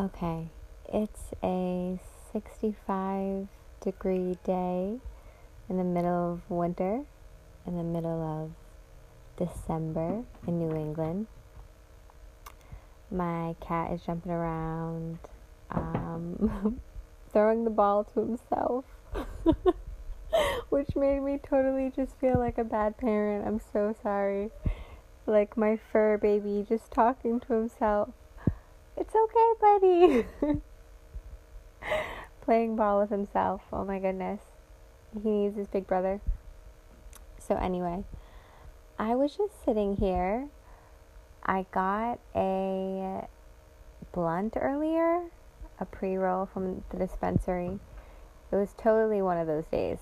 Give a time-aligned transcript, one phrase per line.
[0.00, 0.48] Okay,
[0.88, 2.00] it's a
[2.32, 3.48] 65
[3.84, 4.96] degree day
[5.68, 7.02] in the middle of winter,
[7.66, 11.26] in the middle of December in New England.
[13.10, 15.18] My cat is jumping around,
[15.70, 16.80] um,
[17.30, 18.86] throwing the ball to himself,
[20.70, 23.46] which made me totally just feel like a bad parent.
[23.46, 24.50] I'm so sorry.
[25.26, 28.14] Like my fur baby just talking to himself.
[29.00, 30.26] It's okay, buddy.
[32.42, 33.62] Playing ball with himself.
[33.72, 34.40] Oh my goodness.
[35.14, 36.20] He needs his big brother.
[37.38, 38.04] So, anyway,
[38.98, 40.48] I was just sitting here.
[41.46, 43.26] I got a
[44.12, 45.22] blunt earlier,
[45.78, 47.78] a pre roll from the dispensary.
[48.52, 49.98] It was totally one of those days.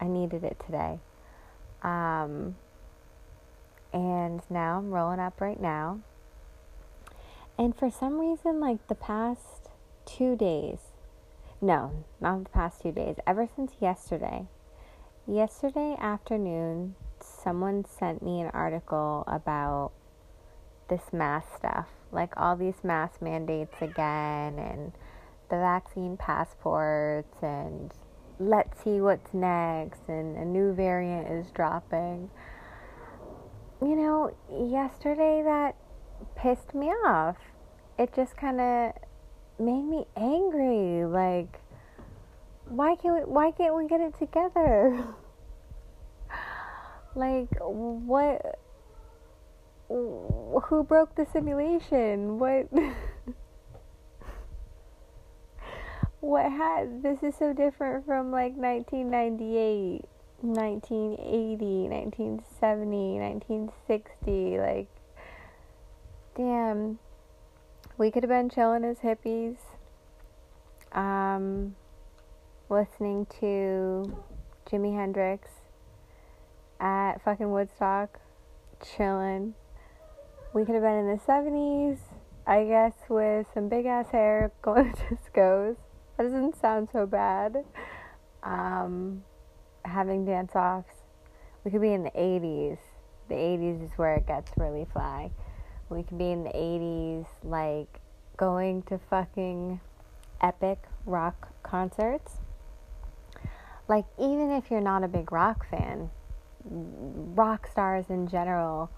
[0.00, 1.00] I needed it today.
[1.82, 2.54] Um,
[3.92, 5.98] and now I'm rolling up right now.
[7.62, 9.70] And for some reason, like the past
[10.04, 10.80] two days,
[11.60, 14.48] no, not the past two days, ever since yesterday,
[15.28, 19.92] yesterday afternoon, someone sent me an article about
[20.88, 24.90] this mask stuff, like all these mask mandates again, and
[25.48, 27.92] the vaccine passports, and
[28.40, 32.28] let's see what's next, and a new variant is dropping.
[33.80, 35.76] You know, yesterday that
[36.34, 37.36] pissed me off.
[38.02, 38.92] It just kind of
[39.60, 41.04] made me angry.
[41.04, 41.60] Like,
[42.66, 45.04] why can't we, why can't we get it together?
[47.14, 48.58] like, what?
[49.88, 52.40] Who broke the simulation?
[52.40, 52.66] What?
[56.18, 60.04] what had this is so different from like 1998
[60.40, 64.88] 1980 1970 1960 like
[66.36, 66.98] damn,
[67.98, 69.56] we could have been chilling as hippies,
[70.92, 71.74] um,
[72.68, 74.16] listening to
[74.66, 75.48] Jimi Hendrix
[76.80, 78.18] at fucking Woodstock,
[78.96, 79.54] chilling.
[80.54, 81.98] We could have been in the 70s,
[82.46, 85.76] I guess, with some big ass hair going to discos.
[86.16, 87.64] That doesn't sound so bad.
[88.42, 89.22] Um,
[89.84, 90.94] having dance offs.
[91.64, 92.78] We could be in the 80s.
[93.28, 95.30] The 80s is where it gets really fly.
[95.92, 98.00] We could be in the 80s, like
[98.36, 99.80] going to fucking
[100.40, 102.38] epic rock concerts.
[103.88, 106.10] Like, even if you're not a big rock fan,
[106.64, 108.90] rock stars in general,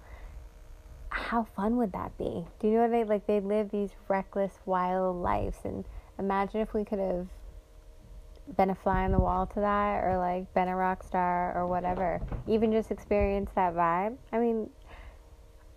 [1.08, 2.44] how fun would that be?
[2.60, 3.26] Do you know what they like?
[3.26, 5.84] They live these reckless, wild lives, and
[6.18, 7.26] imagine if we could have
[8.56, 11.66] been a fly on the wall to that, or like been a rock star, or
[11.66, 12.20] whatever.
[12.46, 14.16] Even just experience that vibe.
[14.32, 14.68] I mean,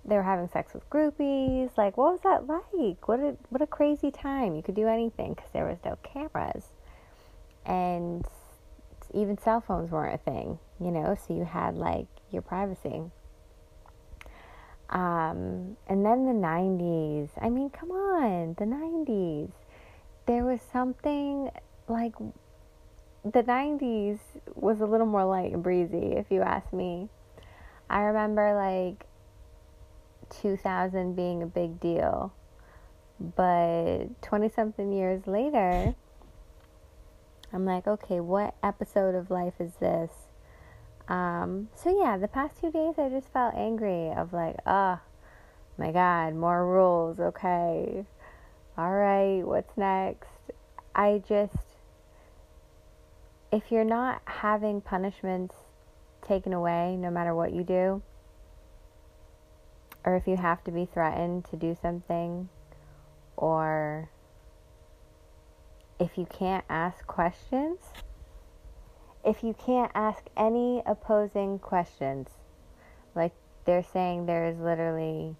[0.08, 1.78] they were having sex with groupies.
[1.78, 3.08] Like, what was that like?
[3.08, 4.56] What a what a crazy time.
[4.56, 6.66] You could do anything because there was no cameras,
[7.66, 8.26] and
[9.14, 10.60] even cell phones weren't a thing.
[10.80, 13.02] You know, so you had like your privacy.
[14.90, 17.30] Um, and then the '90s.
[17.42, 19.52] I mean, come on, the '90s.
[20.26, 21.50] There was something
[21.90, 22.14] like
[23.26, 24.20] the '90s
[24.56, 27.10] was a little more light and breezy, if you ask me.
[27.90, 29.06] I remember like
[30.30, 32.34] 2000 being a big deal.
[33.20, 35.96] But 20 something years later,
[37.52, 40.12] I'm like, okay, what episode of life is this?
[41.08, 45.00] Um, so yeah, the past two days I just felt angry of like, oh
[45.78, 48.06] my god, more rules, okay.
[48.78, 50.30] All right, what's next?
[50.94, 51.56] I just
[53.52, 55.56] if you're not having punishments
[56.28, 58.02] taken away no matter what you do,
[60.08, 62.48] or if you have to be threatened to do something,
[63.36, 64.10] or
[66.00, 67.80] if you can't ask questions,
[69.26, 72.30] if you can't ask any opposing questions,
[73.16, 73.34] like
[73.66, 75.36] they're saying there is literally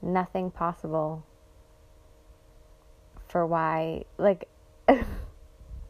[0.00, 1.26] nothing possible
[3.26, 4.46] for why, like,
[4.88, 4.94] I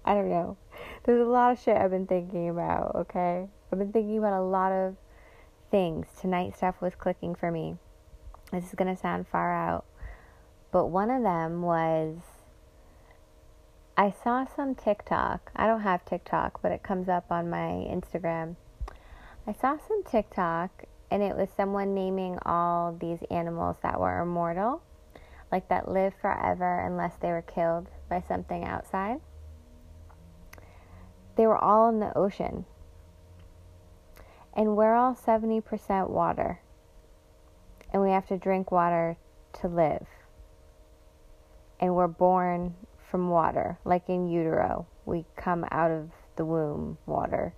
[0.06, 0.56] don't know.
[1.04, 3.46] There's a lot of shit I've been thinking about, okay?
[3.70, 4.96] I've been thinking about a lot of
[5.72, 6.06] things.
[6.20, 7.76] Tonight stuff was clicking for me.
[8.52, 9.86] This is going to sound far out.
[10.70, 12.18] But one of them was
[13.96, 15.50] I saw some TikTok.
[15.56, 18.56] I don't have TikTok, but it comes up on my Instagram.
[19.46, 24.82] I saw some TikTok and it was someone naming all these animals that were immortal,
[25.50, 29.20] like that live forever unless they were killed by something outside.
[31.36, 32.66] They were all in the ocean
[34.54, 36.60] and we're all 70% water.
[37.92, 39.16] And we have to drink water
[39.60, 40.06] to live.
[41.80, 42.74] and we're born
[43.10, 44.86] from water, like in utero.
[45.04, 47.54] We come out of the womb water.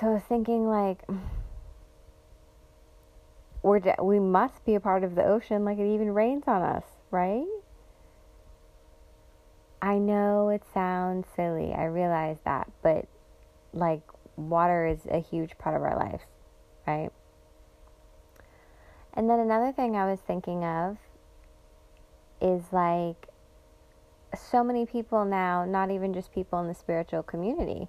[0.00, 1.02] So thinking, like,
[3.62, 6.62] we're de- we must be a part of the ocean, like it even rains on
[6.62, 7.44] us, right?
[9.82, 11.72] I know it sounds silly.
[11.74, 13.06] I realize that, but
[13.72, 14.02] like
[14.36, 16.24] water is a huge part of our lives,
[16.86, 17.10] right?
[19.14, 20.98] And then another thing I was thinking of
[22.40, 23.28] is like
[24.38, 27.88] so many people now, not even just people in the spiritual community,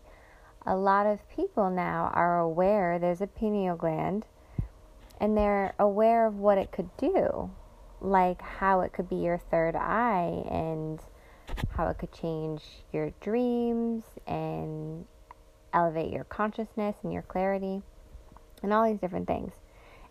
[0.66, 4.26] a lot of people now are aware there's a pineal gland
[5.20, 7.50] and they're aware of what it could do,
[8.02, 11.00] like how it could be your third eye and
[11.72, 12.62] how it could change
[12.94, 15.06] your dreams and
[15.78, 17.84] elevate your consciousness and your clarity
[18.64, 19.54] and all these different things.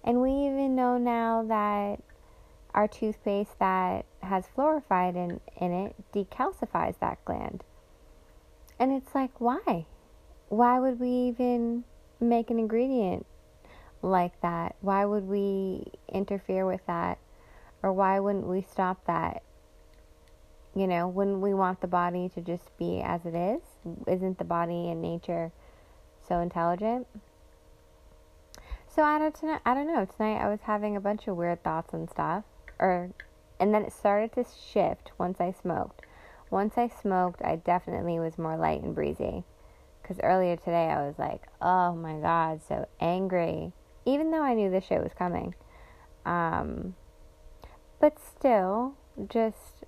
[0.05, 2.01] And we even know now that
[2.73, 7.65] our toothpaste that has fluoride in, in it decalcifies that gland.
[8.79, 9.87] And it's like, why?
[10.49, 11.85] Why would we even
[12.21, 13.27] make an ingredient
[14.03, 14.77] like that?
[14.81, 17.19] Why would we interfere with that?
[17.83, 19.43] Or why wouldn't we stop that?
[20.77, 23.63] You know, wouldn't we want the body to just be as it is?
[24.07, 25.51] Isn't the body and nature
[26.29, 27.07] so intelligent?
[28.87, 30.05] So I don't, tonight, I don't know.
[30.05, 32.45] Tonight I was having a bunch of weird thoughts and stuff,
[32.79, 33.11] or,
[33.59, 36.03] and then it started to shift once I smoked.
[36.51, 39.45] Once I smoked, I definitely was more light and breezy.
[40.03, 43.73] Because earlier today I was like, oh my god, so angry.
[44.05, 45.55] Even though I knew this shit was coming.
[46.27, 46.97] Um,
[47.99, 48.95] but still,
[49.27, 49.86] just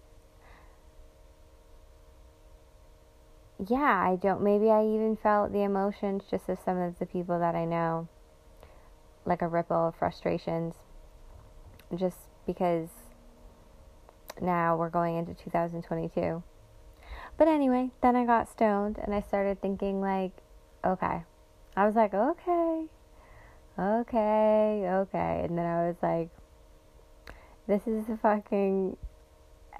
[3.66, 4.42] yeah, I don't.
[4.42, 8.08] Maybe I even felt the emotions just of some of the people that I know
[9.24, 10.74] like a ripple of frustrations
[11.94, 12.16] just
[12.46, 12.88] because
[14.40, 16.42] now we're going into 2022.
[17.36, 20.32] But anyway, then I got stoned and I started thinking, like,
[20.84, 21.22] okay.
[21.76, 22.86] I was like, okay,
[23.78, 25.42] okay, okay.
[25.44, 26.30] And then I was like,
[27.66, 28.96] this is a fucking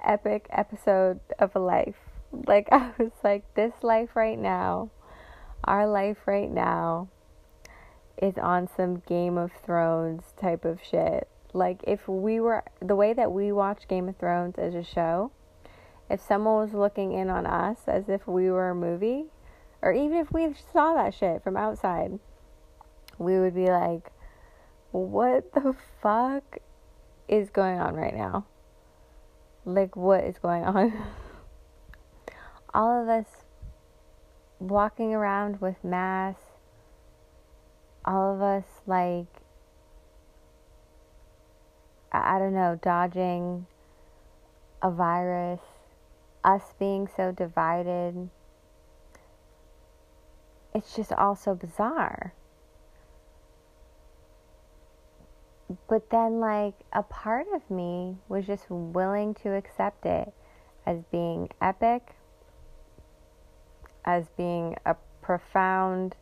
[0.03, 2.08] epic episode of a life.
[2.31, 4.91] Like, I was like, this life right now,
[5.63, 7.09] our life right now,
[8.21, 11.27] is on some Game of Thrones type of shit.
[11.53, 15.31] Like if we were the way that we watch Game of Thrones as a show,
[16.09, 19.25] if someone was looking in on us as if we were a movie,
[19.81, 22.19] or even if we saw that shit from outside,
[23.17, 24.11] we would be like,
[24.91, 26.59] what the fuck
[27.27, 28.45] is going on right now?
[29.65, 30.93] Like, what is going on?
[32.73, 33.27] All of us
[34.59, 36.43] walking around with masks,
[38.05, 39.27] all of us like
[42.11, 43.67] I don't know, dodging
[44.81, 45.61] a virus,
[46.43, 48.29] us being so divided.
[50.73, 52.33] It's just all so bizarre.
[55.87, 60.33] But then, like, a part of me was just willing to accept it
[60.85, 62.15] as being epic,
[64.09, 66.15] as being a profound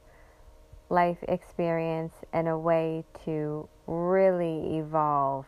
[0.90, 5.46] life experience and a way to really evolve.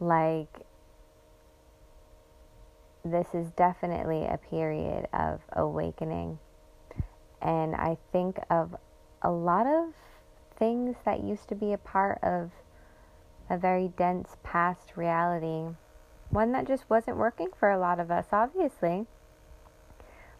[0.00, 0.66] Like,
[3.04, 6.38] this is definitely a period of awakening.
[7.40, 8.76] And I think of
[9.22, 9.94] a lot of
[10.58, 12.50] things that used to be a part of
[13.48, 15.74] a very dense past reality.
[16.28, 19.06] One that just wasn't working for a lot of us, obviously.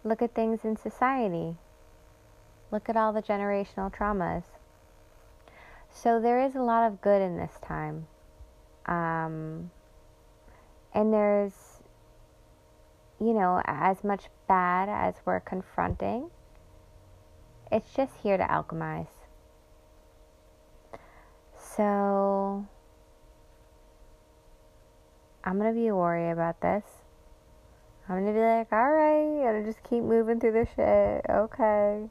[0.05, 1.57] Look at things in society.
[2.71, 4.43] Look at all the generational traumas.
[5.91, 8.07] So there is a lot of good in this time.
[8.87, 9.71] Um,
[10.95, 11.53] and there's,
[13.21, 16.31] you know, as much bad as we're confronting,
[17.71, 19.07] it's just here to alchemize.
[21.57, 22.67] So
[25.45, 26.85] I'm going to be worried about this.
[28.13, 31.25] I'm to be like, all right, gotta just keep moving through the shit.
[31.31, 32.09] Okay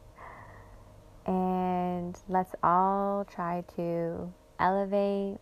[1.25, 5.37] and let's all try to elevate,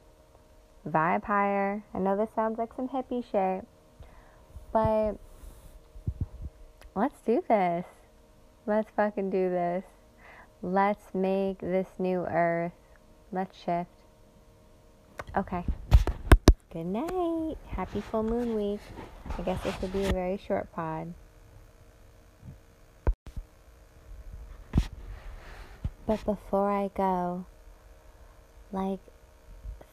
[0.88, 1.84] vibe higher.
[1.94, 3.66] I know this sounds like some hippie shit,
[4.74, 5.14] but
[6.96, 7.86] let's do this.
[8.66, 9.84] Let's fucking do this.
[10.62, 12.74] Let's make this new earth.
[13.32, 13.90] Let's shift.
[15.36, 15.66] Okay.
[16.72, 17.58] Good night.
[17.70, 18.80] Happy full moon week.
[19.40, 21.16] I guess this will be a very short pod.
[26.06, 27.48] But before I go,
[28.72, 29.00] like,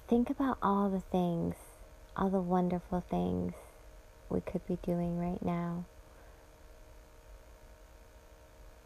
[0.06, 1.54] think about all the things,
[2.14, 3.54] all the wonderful things
[4.28, 5.86] we could be doing right now.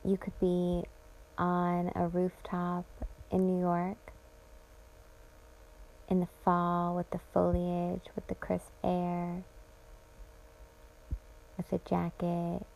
[0.04, 0.84] You could be
[1.36, 2.84] on a rooftop
[3.32, 4.09] in New York
[6.10, 9.44] in the fall with the foliage, with the crisp air,
[11.56, 12.66] with a jacket.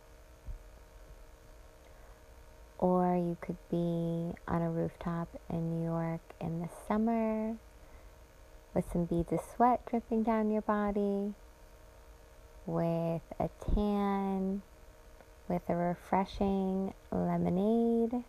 [2.79, 7.57] Or you could be on a rooftop in New York in the summer
[8.75, 11.33] with some beads of sweat dripping down your body,
[12.67, 14.63] with a tan,
[15.49, 18.25] with a refreshing lemonade.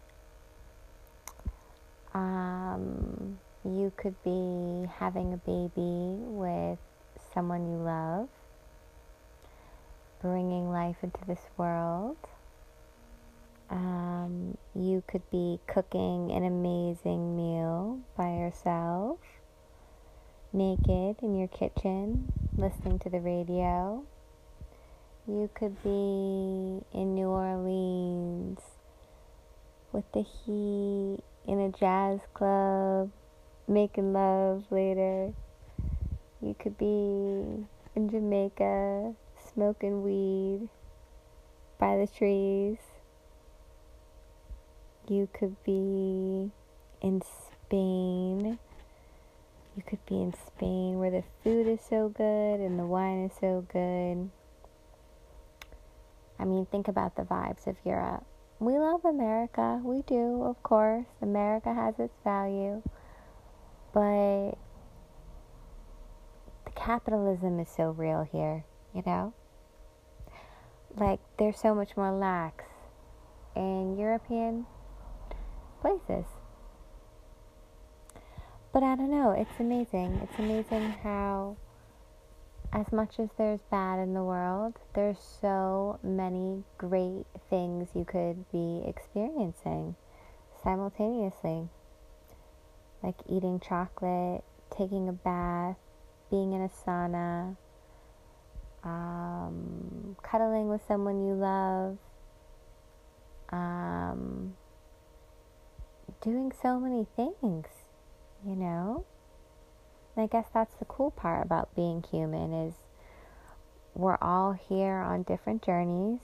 [2.14, 6.80] Um, you could be having a baby with
[7.34, 8.30] someone you love,
[10.22, 12.18] bringing life into this world.
[13.70, 19.18] Um, you could be cooking an amazing meal by yourself
[20.56, 24.04] naked in your kitchen, listening to the radio.
[25.28, 28.60] You could be in New Orleans
[29.92, 33.12] with the heat in a jazz club,
[33.68, 35.34] making love later.
[36.42, 39.14] You could be in Jamaica,
[39.54, 40.70] smoking weed
[41.80, 42.78] by the trees.
[45.08, 46.52] You could be
[47.02, 48.60] in Spain
[49.76, 53.34] you could be in Spain where the food is so good and the wine is
[53.40, 54.30] so good.
[56.40, 58.24] I mean, think about the vibes of Europe.
[58.60, 59.82] We love America.
[59.84, 61.06] We do, of course.
[61.22, 62.82] America has its value.
[63.96, 64.58] But
[66.66, 69.34] the capitalism is so real here, you know?
[70.98, 72.66] Like, there's so much more lax
[73.56, 74.66] in European
[75.80, 76.26] places.
[78.74, 80.20] But I don't know, it's amazing.
[80.24, 81.56] It's amazing how,
[82.74, 88.52] as much as there's bad in the world, there's so many great things you could
[88.52, 89.96] be experiencing
[90.62, 91.70] simultaneously.
[93.06, 94.44] Like eating chocolate,
[94.76, 95.78] taking a bath,
[96.32, 97.56] being in a sauna,
[98.84, 101.98] um, cuddling with someone you love,
[103.52, 104.56] um,
[106.22, 107.68] doing so many things
[108.46, 109.06] you know?
[110.16, 112.74] And I guess that's the cool part about being human is
[113.94, 116.20] we're all here on different journeys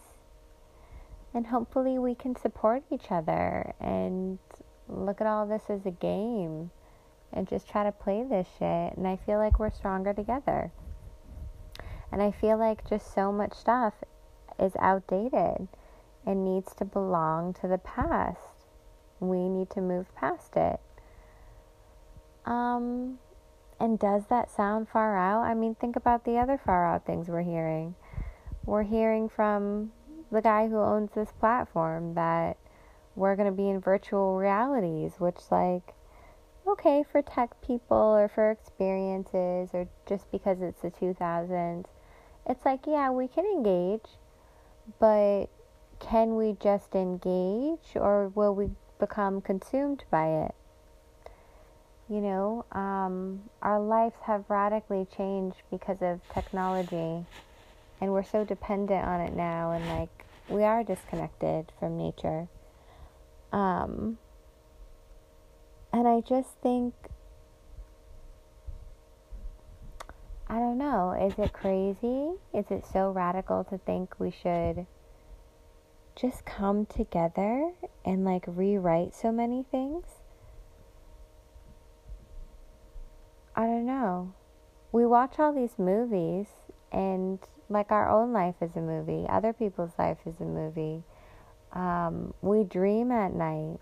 [1.33, 4.39] and hopefully we can support each other and
[4.91, 6.71] look at all this as a game
[7.33, 10.71] and just try to play this shit and I feel like we're stronger together.
[12.11, 13.93] And I feel like just so much stuff
[14.59, 15.67] is outdated
[16.25, 18.67] and needs to belong to the past.
[19.19, 20.79] We need to move past it.
[22.45, 23.19] Um,
[23.79, 25.43] and does that sound far out?
[25.43, 27.95] I mean, think about the other far out things we're hearing.
[28.65, 29.91] We're hearing from
[30.31, 32.57] the guy who owns this platform that
[33.15, 35.93] we're going to be in virtual realities, which, like,
[36.67, 41.85] okay, for tech people or for experiences or just because it's the 2000s,
[42.47, 44.17] it's like, yeah, we can engage,
[44.99, 45.45] but
[45.99, 50.55] can we just engage or will we become consumed by it?
[52.11, 57.25] you know, um, our lives have radically changed because of technology,
[58.01, 62.49] and we're so dependent on it now, and like we are disconnected from nature.
[63.51, 64.17] Um,
[65.91, 66.93] and I just think,
[70.47, 72.31] I don't know, is it crazy?
[72.53, 74.85] Is it so radical to think we should
[76.15, 77.71] just come together
[78.05, 80.05] and like rewrite so many things?
[83.55, 84.33] I don't know.
[84.91, 86.47] We watch all these movies,
[86.91, 87.39] and
[87.69, 91.03] like our own life is a movie, other people's life is a movie.
[91.73, 93.79] Um, we dream at night.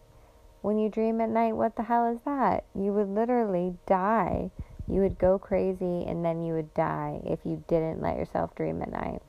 [0.61, 2.65] When you dream at night, what the hell is that?
[2.75, 4.51] You would literally die.
[4.87, 8.81] You would go crazy and then you would die if you didn't let yourself dream
[8.81, 9.21] at night.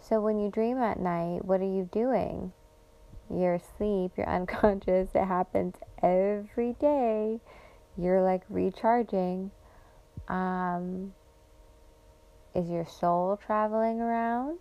[0.00, 2.52] So when you dream at night, what are you doing?
[3.30, 5.10] You're asleep, you're unconscious.
[5.14, 7.40] It happens every day
[7.96, 9.50] you're like recharging.
[10.28, 11.14] Um,
[12.54, 14.58] is your soul traveling around?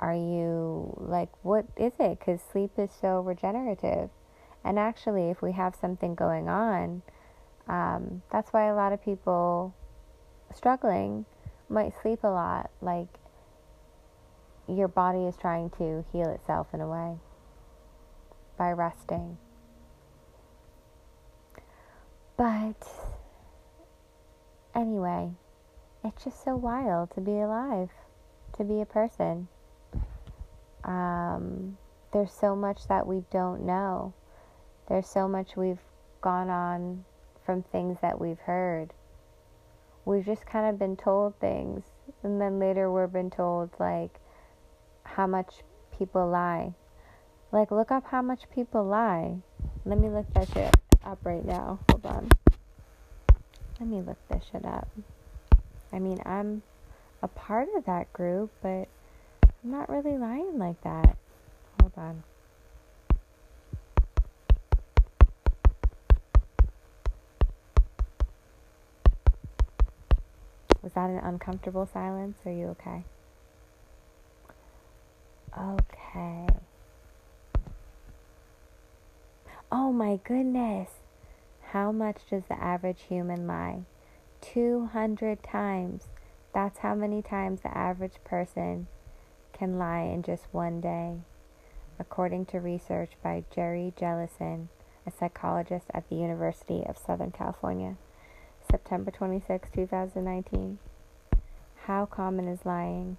[0.00, 2.18] Are you like, what is it?
[2.18, 4.08] Because sleep is so regenerative.
[4.64, 7.02] And actually, if we have something going on,
[7.68, 9.74] um, that's why a lot of people
[10.54, 11.26] struggling
[11.68, 12.70] might sleep a lot.
[12.80, 13.08] Like,
[14.66, 17.16] your body is trying to heal itself in a way
[18.56, 19.36] by resting.
[22.38, 22.88] But
[24.74, 25.32] anyway,
[26.02, 27.90] it's just so wild to be alive,
[28.56, 29.48] to be a person.
[30.84, 31.76] Um,
[32.12, 34.14] there's so much that we don't know.
[34.88, 35.80] There's so much we've
[36.20, 37.04] gone on
[37.44, 38.92] from things that we've heard.
[40.04, 41.84] We've just kind of been told things,
[42.22, 44.18] and then later we're been told, like,
[45.04, 45.62] how much
[45.96, 46.74] people lie.
[47.52, 49.36] Like, look up how much people lie.
[49.84, 51.78] Let me look that shit up right now.
[51.90, 52.28] Hold on.
[53.78, 54.88] Let me look this shit up.
[55.92, 56.62] I mean, I'm
[57.22, 58.88] a part of that group, but
[59.62, 61.16] I'm not really lying like that.
[61.80, 62.22] Hold on.
[70.82, 72.38] Was that an uncomfortable silence?
[72.46, 73.04] Are you okay?
[75.58, 76.46] Okay.
[79.70, 80.88] Oh my goodness.
[81.72, 83.82] How much does the average human lie?
[84.40, 86.04] 200 times.
[86.54, 88.86] That's how many times the average person
[89.60, 91.18] can lie in just one day,
[91.98, 94.70] according to research by Jerry Jellison,
[95.06, 97.96] a psychologist at the University of Southern California.
[98.70, 100.78] September 26, 2019.
[101.84, 103.18] How common is lying?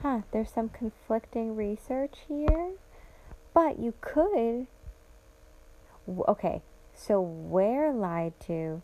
[0.00, 2.72] Huh, there's some conflicting research here,
[3.54, 4.66] but you could.
[6.08, 6.62] Okay,
[6.94, 8.82] so we're lied to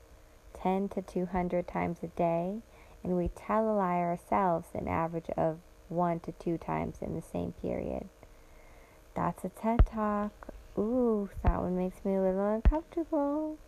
[0.63, 2.59] 10 to 200 times a day,
[3.03, 5.59] and we tell a lie ourselves an average of
[5.89, 8.09] one to two times in the same period.
[9.15, 10.33] That's a TED Talk.
[10.79, 13.59] Ooh, that one makes me a little uncomfortable.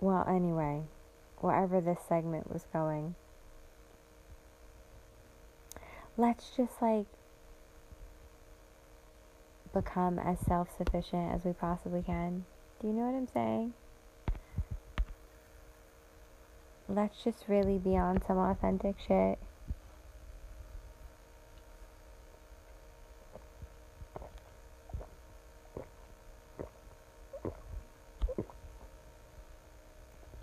[0.00, 0.82] Well, anyway,
[1.38, 3.14] wherever this segment was going,
[6.16, 7.06] let's just like
[9.72, 12.44] become as self sufficient as we possibly can.
[12.80, 13.74] Do you know what I'm saying?
[16.94, 19.38] let's just really be on some authentic shit.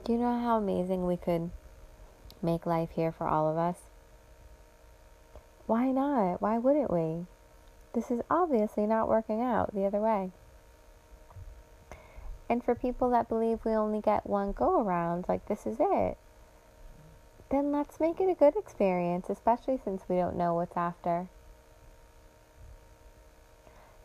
[0.04, 1.52] Do you know how amazing we could
[2.42, 3.78] make life here for all of us?
[5.68, 6.42] Why not?
[6.42, 7.28] Why wouldn't we?
[7.94, 10.32] This is obviously not working out the other way.
[12.50, 16.18] And for people that believe we only get one go around, like this is it
[17.50, 21.28] then let's make it a good experience, especially since we don't know what's after.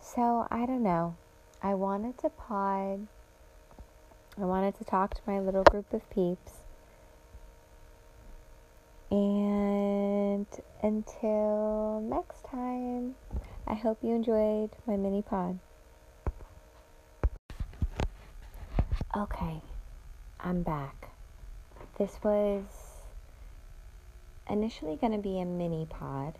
[0.00, 1.16] So, I don't know.
[1.62, 3.06] I wanted to pod.
[4.38, 6.60] I wanted to talk to my little group of peeps.
[9.10, 10.46] And
[10.82, 13.14] until next time,
[13.66, 15.58] I hope you enjoyed my mini pod.
[19.16, 19.62] Okay,
[20.38, 21.10] I'm back.
[21.98, 22.62] This was
[24.50, 26.34] initially going to be a mini pod,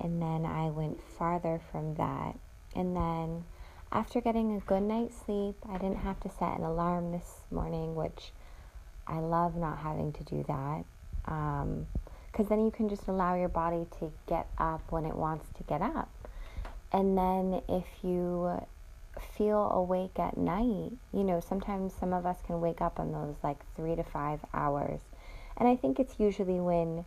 [0.00, 2.36] and then I went farther from that.
[2.74, 3.44] And then
[3.92, 7.94] after getting a good night's sleep, I didn't have to set an alarm this morning,
[7.94, 8.32] which
[9.06, 10.84] I love not having to do that.
[11.24, 15.46] Because um, then you can just allow your body to get up when it wants
[15.58, 16.10] to get up.
[16.92, 18.66] And then if you
[19.36, 23.36] feel awake at night, you know, sometimes some of us can wake up on those
[23.42, 25.00] like three to five hours
[25.56, 27.04] and I think it's usually when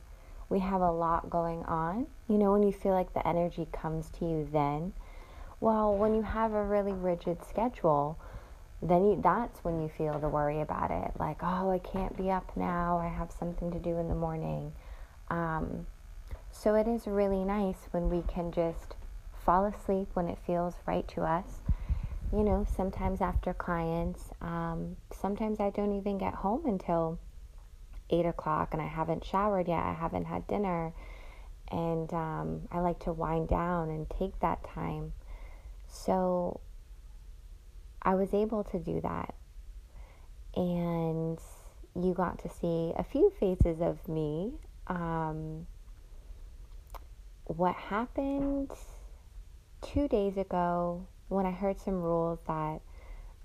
[0.49, 4.09] we have a lot going on, you know, when you feel like the energy comes
[4.11, 4.93] to you then.
[5.59, 8.17] Well, when you have a really rigid schedule,
[8.81, 11.11] then you, that's when you feel the worry about it.
[11.19, 12.99] Like, oh, I can't be up now.
[12.99, 14.71] I have something to do in the morning.
[15.29, 15.87] Um,
[16.51, 18.95] so it is really nice when we can just
[19.47, 21.61] fall asleep when it feels right to us.
[22.33, 27.17] You know, sometimes after clients, um, sometimes I don't even get home until
[28.09, 30.91] eight o'clock and I haven't showered yet, I haven't had dinner,
[31.71, 35.13] and um, I like to wind down and take that time.
[35.87, 36.59] So
[38.01, 39.33] I was able to do that.
[40.57, 41.39] And
[41.95, 44.51] you got to see a few faces of me.
[44.87, 45.67] Um,
[47.45, 48.71] what happened
[49.81, 52.81] two days ago when I heard some rules that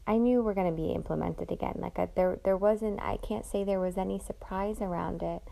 [0.06, 1.74] I knew were going to be implemented again.
[1.76, 3.00] Like I, there, there wasn't.
[3.00, 5.42] I can't say there was any surprise around it,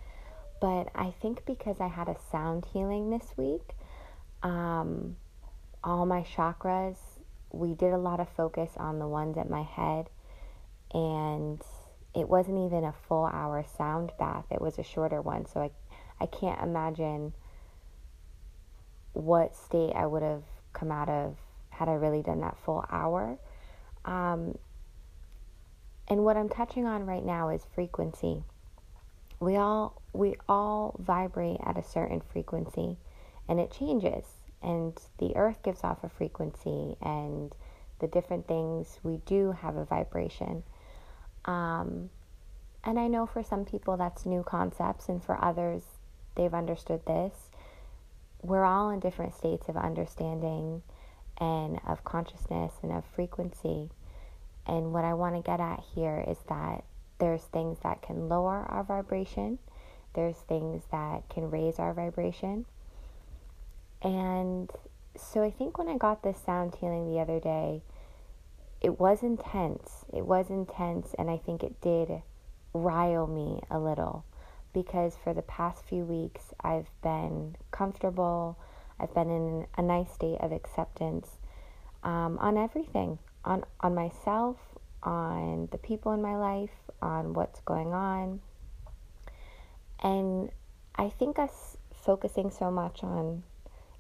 [0.60, 3.74] but I think because I had a sound healing this week,
[4.42, 5.16] um,
[5.84, 6.96] all my chakras.
[7.52, 10.08] We did a lot of focus on the ones at my head,
[10.92, 11.60] and
[12.14, 14.44] it wasn't even a full hour sound bath.
[14.50, 15.70] It was a shorter one, so I,
[16.20, 17.32] I can't imagine
[19.12, 21.36] what state I would have come out of
[21.70, 23.38] had I really done that full hour.
[24.04, 24.56] Um,
[26.08, 28.42] and what I'm touching on right now is frequency.
[29.38, 32.98] We all we all vibrate at a certain frequency
[33.48, 34.24] and it changes
[34.62, 37.54] and the earth gives off a frequency and
[38.00, 40.62] the different things we do have a vibration.
[41.44, 42.10] Um,
[42.84, 45.82] and I know for some people that's new concepts, and for others,
[46.34, 47.49] they've understood this.
[48.42, 50.82] We're all in different states of understanding
[51.38, 53.90] and of consciousness and of frequency.
[54.66, 56.84] And what I want to get at here is that
[57.18, 59.58] there's things that can lower our vibration,
[60.14, 62.66] there's things that can raise our vibration.
[64.02, 64.70] And
[65.16, 67.82] so I think when I got this sound healing the other day,
[68.80, 70.04] it was intense.
[70.12, 72.22] It was intense, and I think it did
[72.72, 74.24] rile me a little
[74.72, 78.58] because for the past few weeks I've been comfortable.
[78.98, 81.28] I've been in a nice state of acceptance
[82.02, 84.56] um, on everything on, on myself,
[85.02, 88.40] on the people in my life, on what's going on.
[90.02, 90.50] And
[90.94, 93.42] I think us focusing so much on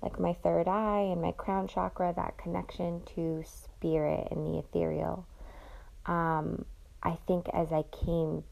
[0.02, 5.26] like my third eye and my crown chakra, that connection to spirit and the ethereal.
[6.06, 6.64] Um,
[7.02, 8.44] I think as I came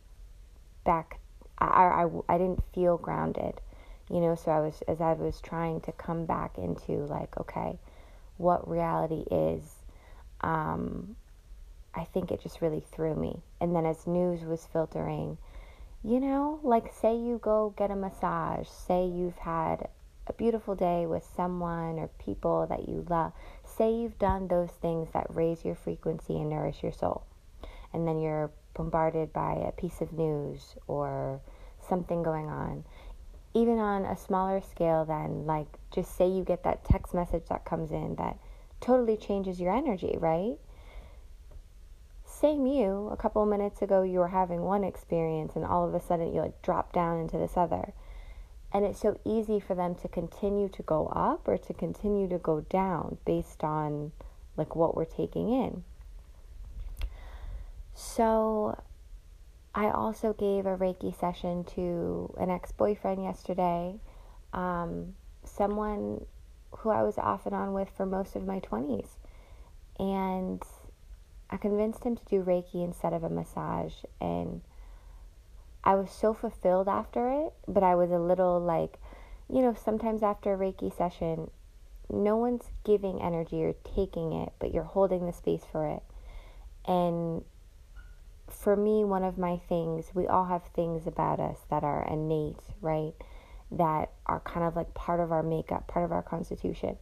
[0.85, 1.21] back,
[1.59, 3.61] I, I, I didn't feel grounded,
[4.11, 7.79] you know, so I was, as I was trying to come back into like, okay,
[8.37, 9.63] what reality is,
[10.41, 11.17] um,
[11.95, 13.43] I think it just really threw me.
[13.61, 15.39] And then as news was filtering,
[16.05, 19.89] you know, like say you go get a massage, say you've had
[20.29, 23.33] a beautiful day with someone or people that you love.
[23.65, 27.25] Say you've done those things that raise your frequency and nourish your soul.
[27.93, 31.41] And then you're bombarded by a piece of news or
[31.87, 32.85] something going on.
[33.53, 37.65] Even on a smaller scale, than like just say you get that text message that
[37.65, 38.39] comes in that
[38.81, 40.57] totally changes your energy, right?
[42.25, 45.93] Same you, a couple of minutes ago you were having one experience and all of
[45.93, 47.93] a sudden you like drop down into this other.
[48.73, 52.39] And it's so easy for them to continue to go up or to continue to
[52.39, 54.13] go down based on
[54.57, 55.85] like what we're taking in.
[58.01, 58.81] So
[59.75, 63.99] I also gave a Reiki session to an ex boyfriend yesterday,
[64.53, 66.25] um, someone
[66.71, 69.09] who I was off and on with for most of my 20s.
[69.99, 70.63] And
[71.51, 73.95] I convinced him to do Reiki instead of a massage.
[74.21, 74.61] And
[75.83, 79.01] I was so fulfilled after it, but I was a little like,
[79.53, 81.51] you know, sometimes after a Reiki session,
[82.09, 86.03] no one's giving energy or taking it, but you're holding the space for it.
[86.87, 87.45] And
[88.51, 92.61] for me, one of my things, we all have things about us that are innate,
[92.81, 93.13] right?
[93.71, 96.97] That are kind of like part of our makeup, part of our constitution.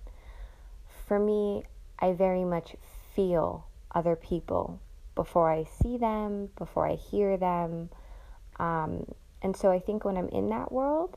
[1.07, 1.65] For me,
[1.99, 2.77] I very much
[3.15, 4.81] feel other people
[5.15, 7.89] before I see them, before I hear them.
[8.59, 9.07] Um,
[9.43, 11.17] and so I think when I'm in that world,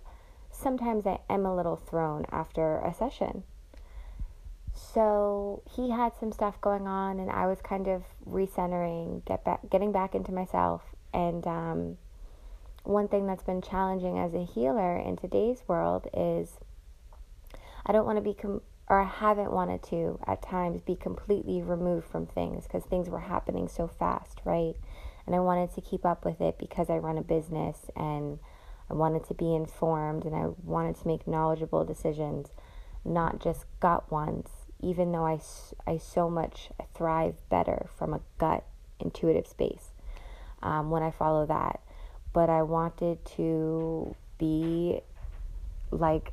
[0.51, 3.43] sometimes I am a little thrown after a session.
[4.93, 9.69] So he had some stuff going on, and I was kind of recentering, get back,
[9.69, 10.81] getting back into myself.
[11.13, 11.97] And um,
[12.83, 16.57] one thing that's been challenging as a healer in today's world is
[17.85, 21.61] I don't want to be, com- or I haven't wanted to at times be completely
[21.61, 24.75] removed from things because things were happening so fast, right?
[25.29, 28.39] and I wanted to keep up with it because I run a business and
[28.89, 32.47] I wanted to be informed and I wanted to make knowledgeable decisions,
[33.05, 34.47] not just gut ones,
[34.81, 35.39] even though I,
[35.85, 38.63] I so much thrive better from a gut
[38.99, 39.91] intuitive space
[40.61, 41.81] um, when I follow that.
[42.31, 45.01] But I wanted to be
[45.91, 46.31] like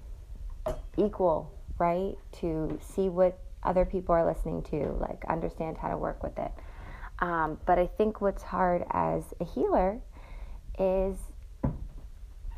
[0.96, 2.14] equal, right?
[2.40, 6.52] To see what other people are listening to, like understand how to work with it.
[7.18, 10.00] Um, but I think what's hard as a healer
[10.78, 11.16] is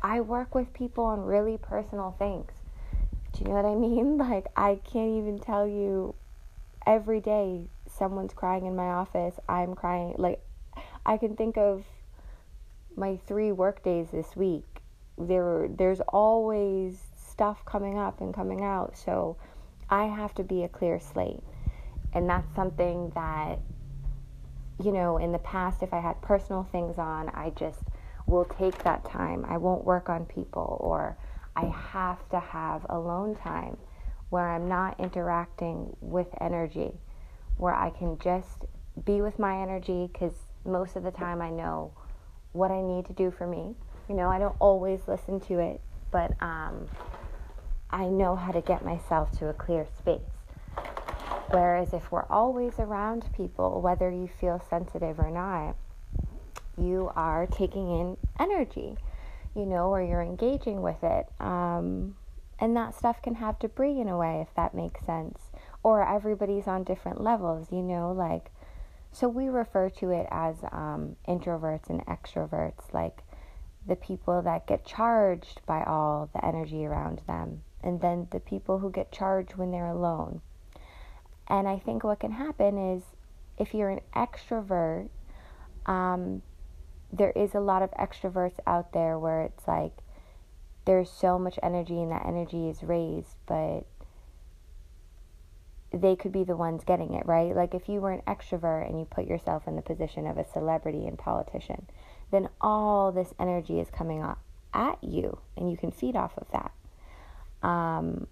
[0.01, 2.51] I work with people on really personal things.
[3.33, 4.17] Do you know what I mean?
[4.17, 6.15] Like, I can't even tell you
[6.85, 10.15] every day someone's crying in my office, I'm crying.
[10.17, 10.41] Like,
[11.05, 11.85] I can think of
[12.95, 14.65] my three work days this week.
[15.17, 18.97] There, there's always stuff coming up and coming out.
[18.97, 19.37] So
[19.89, 21.43] I have to be a clear slate.
[22.13, 23.59] And that's something that
[24.83, 27.79] you know, in the past, if I had personal things on, I just
[28.25, 29.45] will take that time.
[29.47, 31.17] I won't work on people, or
[31.59, 33.75] I have to have alone time
[34.29, 36.93] where I'm not interacting with energy,
[37.57, 38.63] where I can just
[39.05, 40.31] be with my energy because
[40.63, 41.91] most of the time I know
[42.53, 43.75] what I need to do for me.
[44.07, 46.87] You know, I don't always listen to it, but um,
[47.89, 50.21] I know how to get myself to a clear space.
[51.49, 55.75] Whereas if we're always around people, whether you feel sensitive or not,
[56.77, 58.95] you are taking in energy,
[59.59, 61.27] you know, or you're engaging with it.
[61.41, 62.15] Um,
[62.59, 65.51] and that stuff can have debris in a way, if that makes sense.
[65.83, 68.51] Or everybody's on different levels, you know, like,
[69.11, 73.23] so we refer to it as um, introverts and extroverts, like
[73.85, 78.79] the people that get charged by all the energy around them, and then the people
[78.79, 80.41] who get charged when they're alone.
[81.47, 83.03] And I think what can happen is
[83.57, 85.09] if you're an extrovert,
[85.85, 86.41] um,
[87.11, 89.93] there is a lot of extroverts out there where it's like
[90.85, 93.85] there's so much energy and that energy is raised, but
[95.91, 97.55] they could be the ones getting it, right?
[97.55, 100.45] Like if you were an extrovert and you put yourself in the position of a
[100.45, 101.87] celebrity and politician,
[102.31, 104.23] then all this energy is coming
[104.73, 107.67] at you and you can feed off of that.
[107.67, 108.27] Um,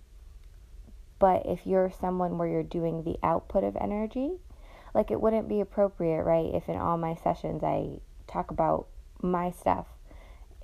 [1.19, 4.33] but if you're someone where you're doing the output of energy,
[4.93, 6.53] like it wouldn't be appropriate, right?
[6.53, 8.87] If in all my sessions I talk about
[9.21, 9.87] my stuff,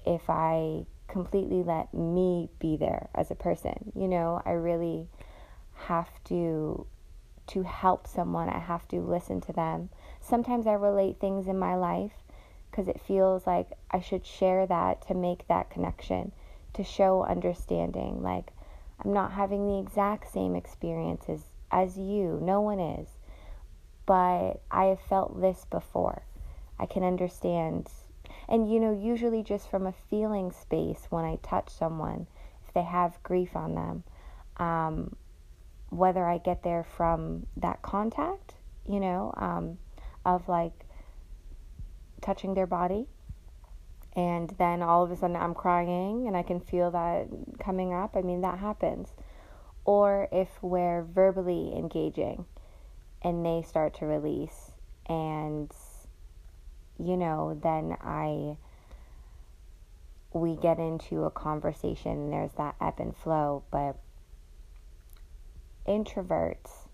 [0.06, 5.08] if I completely let me be there as a person, you know, I really
[5.74, 6.86] have to
[7.46, 9.90] to help someone, I have to listen to them.
[10.22, 12.14] Sometimes I relate things in my life
[12.72, 16.32] because it feels like I should share that to make that connection,
[16.74, 18.24] to show understanding.
[18.24, 18.52] Like,
[19.04, 23.10] I'm not having the exact same experiences as you, no one is,
[24.06, 26.24] but I have felt this before.
[26.84, 27.90] I can understand.
[28.50, 32.28] And you know, usually just from a feeling space, when I touch someone,
[32.68, 34.04] if they have grief on them,
[34.58, 35.16] um,
[35.90, 39.78] whether I get there from that contact, you know, um,
[40.26, 40.74] of like
[42.22, 43.08] touching their body,
[44.14, 47.28] and then all of a sudden I'm crying and I can feel that
[47.62, 48.18] coming up.
[48.18, 49.14] I mean, that happens.
[49.86, 52.46] Or if we're verbally engaging
[53.22, 54.72] and they start to release,
[55.08, 55.72] and
[57.00, 58.58] you know, then I
[60.34, 63.98] we get into a conversation and there's that ebb and flow, but
[65.88, 66.88] introverts,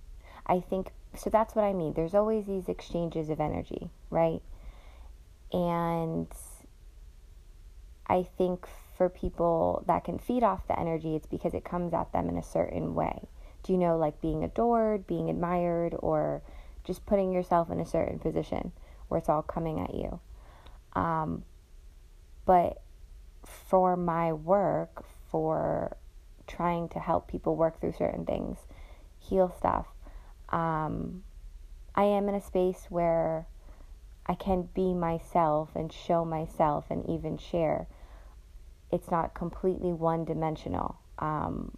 [0.46, 1.94] I think so that's what I mean.
[1.94, 4.42] There's always these exchanges of energy, right?
[5.52, 6.28] And
[8.08, 12.12] I think for people that can feed off the energy, it's because it comes at
[12.12, 13.28] them in a certain way.
[13.64, 16.42] Do you know, like being adored, being admired, or
[16.84, 18.72] just putting yourself in a certain position
[19.10, 20.20] where it's all coming at you?
[20.94, 21.44] Um,
[22.46, 22.82] but
[23.44, 25.98] for my work, for
[26.48, 28.58] trying to help people work through certain things,
[29.20, 29.88] heal stuff,
[30.50, 31.24] um,
[31.94, 33.46] I am in a space where
[34.26, 37.88] I can be myself and show myself and even share
[38.92, 41.00] it's not completely one dimensional.
[41.20, 41.78] Um,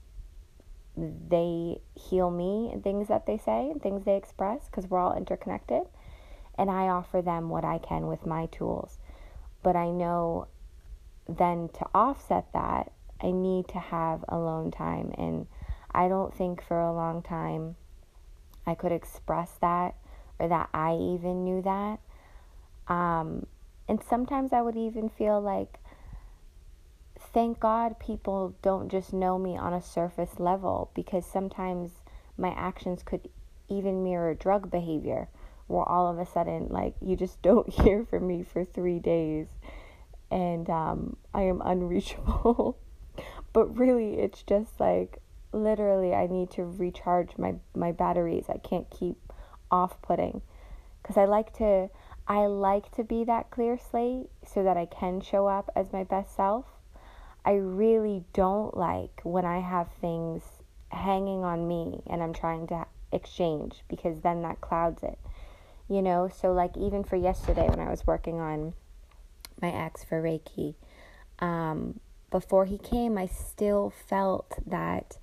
[0.96, 5.16] they heal me and things that they say and things they express because we're all
[5.16, 5.84] interconnected.
[6.58, 8.98] And I offer them what I can with my tools.
[9.64, 10.48] But I know
[11.28, 15.14] then to offset that, I need to have alone time.
[15.18, 15.48] And
[15.92, 17.76] I don't think for a long time
[18.66, 19.96] I could express that
[20.40, 22.00] or that I even knew that.
[22.88, 23.46] Um,
[23.88, 25.80] and sometimes I would even feel like
[27.34, 31.92] thank God people don't just know me on a surface level because sometimes
[32.38, 33.30] my actions could
[33.70, 35.30] even mirror drug behavior
[35.72, 39.48] where all of a sudden like you just don't hear from me for 3 days
[40.30, 42.78] and um, I am unreachable.
[43.54, 45.18] but really it's just like
[45.52, 48.46] literally I need to recharge my my batteries.
[48.50, 49.18] I can't keep
[49.70, 50.42] off-putting
[51.04, 51.90] cuz I like to
[52.28, 56.04] I like to be that clear slate so that I can show up as my
[56.04, 56.66] best self
[57.44, 60.44] I really don't like when I have things
[60.90, 65.18] hanging on me and I'm trying to exchange because then that clouds it.
[65.92, 68.76] You know, so like even for yesterday when I was working on
[69.62, 70.76] my ex for Reiki,
[71.40, 72.00] um,
[72.30, 75.18] before he came, I still felt that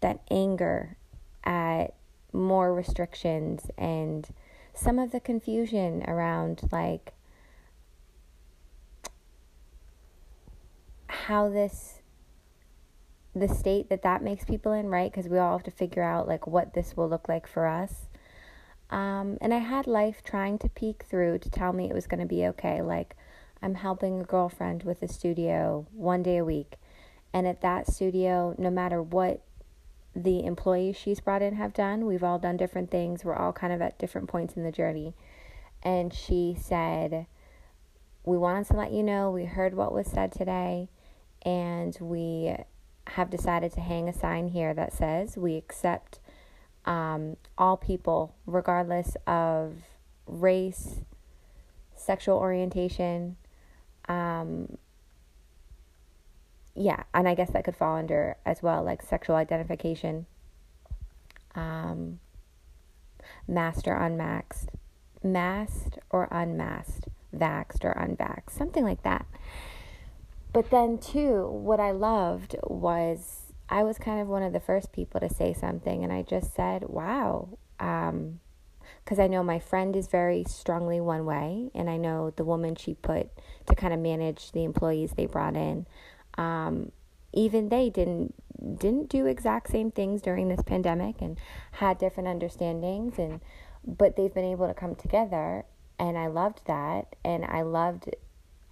[0.00, 0.96] that anger
[1.44, 1.88] at
[2.32, 4.26] more restrictions and
[4.72, 7.12] some of the confusion around like
[11.08, 12.00] how this
[13.34, 15.12] the state that that makes people in, right?
[15.12, 18.06] Because we all have to figure out like what this will look like for us.
[18.94, 22.20] Um, and I had life trying to peek through to tell me it was going
[22.20, 22.80] to be okay.
[22.80, 23.16] Like,
[23.60, 26.76] I'm helping a girlfriend with a studio one day a week.
[27.32, 29.42] And at that studio, no matter what
[30.14, 33.24] the employees she's brought in have done, we've all done different things.
[33.24, 35.14] We're all kind of at different points in the journey.
[35.82, 37.26] And she said,
[38.24, 40.88] We wanted to let you know we heard what was said today
[41.42, 42.54] and we
[43.08, 46.20] have decided to hang a sign here that says we accept
[46.86, 49.74] um, all people, regardless of
[50.26, 51.00] race,
[51.94, 53.36] sexual orientation.
[54.08, 54.78] Um,
[56.74, 60.26] yeah, and I guess that could fall under as well, like sexual identification,
[61.54, 62.18] um,
[63.46, 64.70] masked or unmasked,
[65.22, 69.26] masked or unmasked, vaxxed or unvaxxed, something like that.
[70.52, 74.92] But then, too, what I loved was I was kind of one of the first
[74.92, 77.48] people to say something, and I just said, wow.
[77.78, 82.44] Because um, I know my friend is very strongly one way, and I know the
[82.44, 83.28] woman she put
[83.66, 85.86] to kind of manage the employees they brought in.
[86.36, 86.92] Um,
[87.32, 88.34] even they didn't
[88.78, 91.38] didn't do exact same things during this pandemic and
[91.72, 93.40] had different understandings and
[93.84, 95.64] but they've been able to come together
[95.98, 98.14] and I loved that and I loved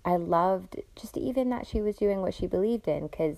[0.05, 3.37] I loved just even that she was doing what she believed in because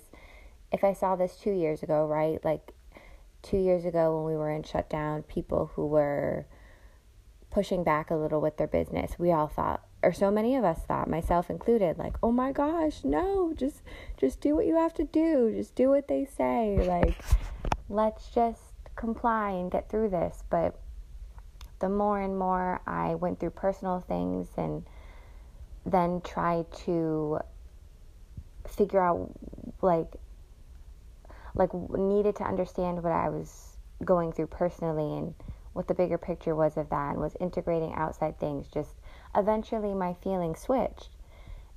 [0.75, 2.43] if I saw this two years ago, right?
[2.43, 2.73] Like
[3.41, 6.45] two years ago when we were in shutdown, people who were
[7.49, 10.79] pushing back a little with their business, we all thought, or so many of us
[10.85, 13.83] thought, myself included, like, oh my gosh, no, just
[14.17, 17.15] just do what you have to do, just do what they say, like,
[17.87, 18.61] let's just
[18.97, 20.43] comply and get through this.
[20.49, 20.77] But
[21.79, 24.83] the more and more I went through personal things and
[25.85, 27.39] then tried to
[28.67, 29.31] figure out
[29.81, 30.17] like
[31.55, 35.33] like needed to understand what I was going through personally and
[35.73, 38.95] what the bigger picture was of that and was integrating outside things just
[39.35, 41.09] eventually my feelings switched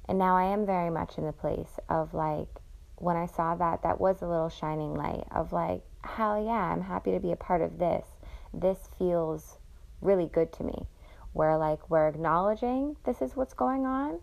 [0.08, 2.48] and now I am very much in the place of like
[2.96, 6.82] when I saw that that was a little shining light of like hell yeah I'm
[6.82, 8.06] happy to be a part of this
[8.52, 9.58] this feels
[10.00, 10.86] really good to me
[11.32, 14.20] where like we're acknowledging this is what's going on.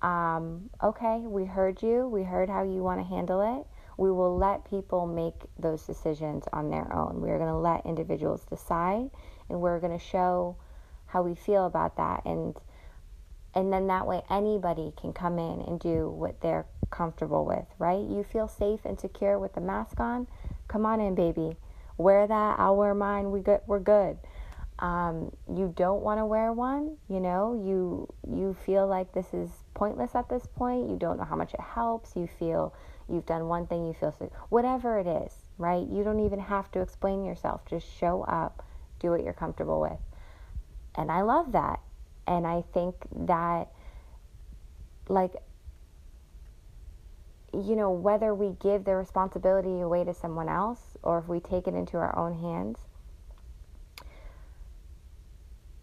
[0.00, 2.08] Um, okay, we heard you.
[2.08, 3.66] We heard how you want to handle it.
[3.98, 7.20] We will let people make those decisions on their own.
[7.20, 9.10] We're going to let individuals decide,
[9.50, 10.56] and we're going to show
[11.06, 12.56] how we feel about that, and
[13.54, 17.66] and then that way anybody can come in and do what they're comfortable with.
[17.78, 18.00] Right?
[18.08, 20.26] You feel safe and secure with the mask on.
[20.68, 21.56] Come on in, baby.
[21.98, 22.58] Wear that.
[22.58, 23.30] I'll wear mine.
[23.30, 23.60] We good.
[23.66, 24.18] We're good
[24.78, 29.50] um, you don't want to wear one, you know, you you feel like this is
[29.74, 30.88] pointless at this point.
[30.88, 32.14] You don't know how much it helps.
[32.14, 32.74] You feel
[33.08, 34.30] you've done one thing, you feel sick.
[34.48, 35.86] Whatever it is, right?
[35.86, 37.64] You don't even have to explain yourself.
[37.66, 38.64] Just show up,
[39.00, 39.98] do what you're comfortable with.
[40.94, 41.80] And I love that.
[42.26, 42.94] And I think
[43.26, 43.68] that
[45.08, 45.32] like
[47.54, 51.66] you know, whether we give the responsibility away to someone else or if we take
[51.66, 52.78] it into our own hands,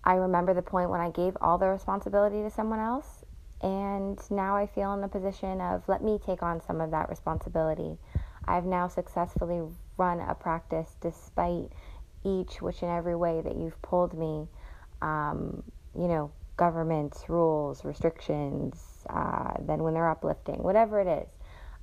[0.04, 3.25] I remember the point when I gave all the responsibility to someone else,
[3.66, 7.10] and now I feel in the position of let me take on some of that
[7.10, 7.98] responsibility.
[8.48, 9.64] I've now successfully
[9.98, 11.72] run a practice despite
[12.24, 14.48] each, which in every way that you've pulled me,
[15.02, 15.64] um,
[15.98, 21.28] you know, governments, rules, restrictions, uh, then when they're uplifting, whatever it is,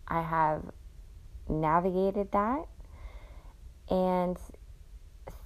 [0.06, 0.62] I have
[1.48, 2.64] navigated that.
[3.90, 4.38] And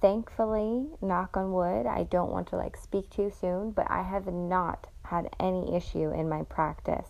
[0.01, 4.27] thankfully, knock on wood, I don't want to like speak too soon, but I have
[4.27, 7.07] not had any issue in my practice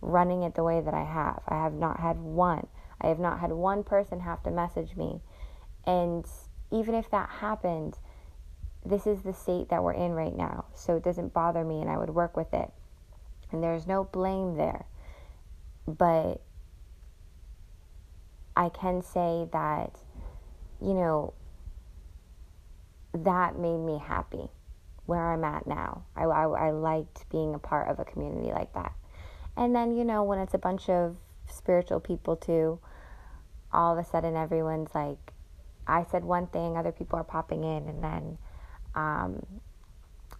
[0.00, 1.42] running it the way that I have.
[1.48, 2.66] I have not had one.
[3.00, 5.20] I have not had one person have to message me.
[5.86, 6.26] And
[6.70, 7.98] even if that happened,
[8.84, 10.66] this is the state that we're in right now.
[10.74, 12.70] So it doesn't bother me and I would work with it.
[13.50, 14.86] And there's no blame there.
[15.86, 16.40] But
[18.56, 19.98] I can say that,
[20.80, 21.34] you know,
[23.14, 24.48] that made me happy
[25.06, 26.04] where I'm at now.
[26.16, 28.92] I, I, I liked being a part of a community like that.
[29.56, 32.78] And then, you know, when it's a bunch of spiritual people too,
[33.72, 35.32] all of a sudden everyone's like,
[35.86, 38.38] I said one thing, other people are popping in, and then
[38.94, 39.44] um,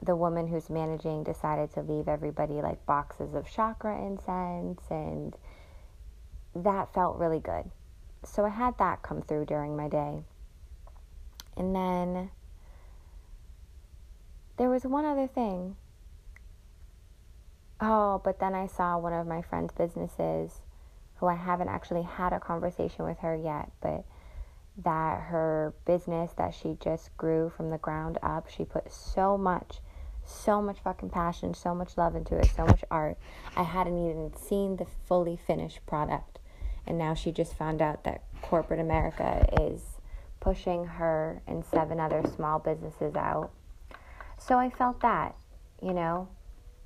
[0.01, 5.35] the woman who's managing decided to leave everybody like boxes of chakra incense, and
[6.55, 7.65] that felt really good.
[8.25, 10.23] So I had that come through during my day.
[11.57, 12.31] And then
[14.63, 15.75] there was one other thing.
[17.81, 20.61] Oh, but then I saw one of my friend's businesses,
[21.17, 24.05] who I haven't actually had a conversation with her yet, but
[24.85, 29.81] that her business that she just grew from the ground up, she put so much,
[30.25, 33.19] so much fucking passion, so much love into it, so much art.
[33.57, 36.39] I hadn't even seen the fully finished product.
[36.87, 39.99] And now she just found out that corporate America is
[40.39, 43.51] pushing her and seven other small businesses out
[44.47, 45.37] so I felt that,
[45.81, 46.29] you know,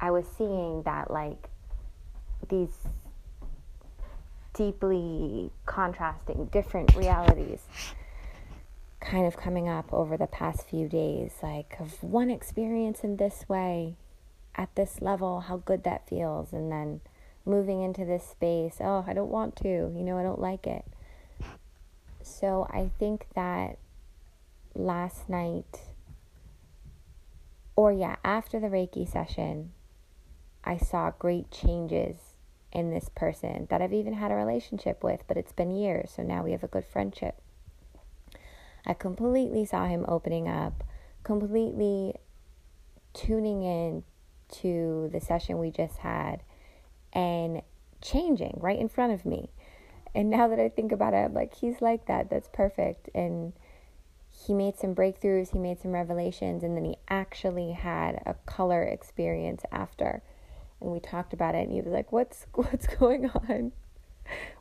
[0.01, 1.49] I was seeing that like
[2.49, 2.77] these
[4.55, 7.61] deeply contrasting, different realities
[9.01, 13.49] kind of coming up over the past few days like of one experience in this
[13.49, 13.95] way
[14.57, 17.01] at this level how good that feels and then
[17.45, 20.85] moving into this space oh i don't want to you know i don't like it.
[22.23, 23.79] So i think that
[24.75, 25.83] last night
[27.77, 29.71] or yeah after the reiki session
[30.65, 32.17] i saw great changes
[32.73, 36.23] in this person that i've even had a relationship with but it's been years so
[36.23, 37.41] now we have a good friendship
[38.87, 40.85] I completely saw him opening up,
[41.25, 42.15] completely
[43.13, 44.05] tuning in
[44.61, 46.43] to the session we just had
[47.13, 47.63] and
[48.01, 49.51] changing right in front of me.
[50.15, 52.31] And now that I think about it, I'm like, he's like that.
[52.31, 53.11] That's perfect.
[53.15, 53.53] And
[54.45, 58.83] he made some breakthroughs, he made some revelations, and then he actually had a color
[58.83, 60.23] experience after.
[60.81, 63.73] And we talked about it, and he was like, "What's what's going on?"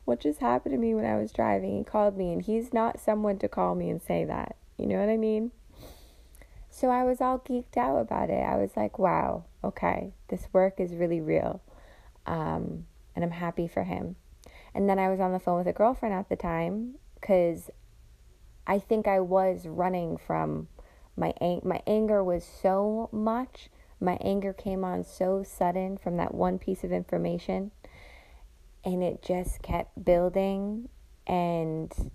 [0.04, 1.76] what just happened to me when I was driving.
[1.76, 4.56] He called me, and he's not someone to call me and say that.
[4.78, 5.50] You know what I mean?
[6.70, 8.42] So I was all geeked out about it.
[8.42, 11.62] I was like, wow, okay, this work is really real.
[12.26, 14.16] Um, and I'm happy for him.
[14.74, 17.70] And then I was on the phone with a girlfriend at the time because
[18.66, 20.68] I think I was running from
[21.16, 23.70] my ang- my anger was so much.
[24.00, 27.70] My anger came on so sudden from that one piece of information
[28.84, 30.88] and it just kept building
[31.26, 32.10] and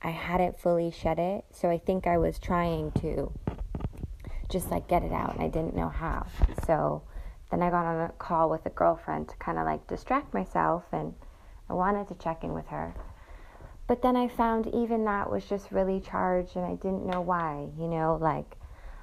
[0.00, 1.44] I hadn't fully shed it.
[1.50, 3.32] So I think I was trying to
[4.48, 6.26] just like get it out and I didn't know how.
[6.66, 7.02] So
[7.50, 10.84] then I got on a call with a girlfriend to kind of like distract myself
[10.92, 11.14] and
[11.68, 12.94] I wanted to check in with her.
[13.86, 17.68] But then I found even that was just really charged and I didn't know why,
[17.78, 18.56] you know, like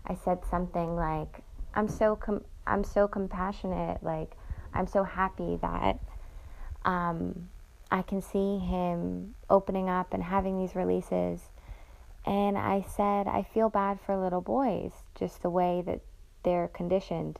[0.05, 1.41] I said something like
[1.73, 4.35] I'm so com- I'm so compassionate, like
[4.73, 5.99] I'm so happy that
[6.83, 7.49] um,
[7.91, 11.41] I can see him opening up and having these releases.
[12.25, 16.01] And I said, I feel bad for little boys, just the way that
[16.43, 17.39] they're conditioned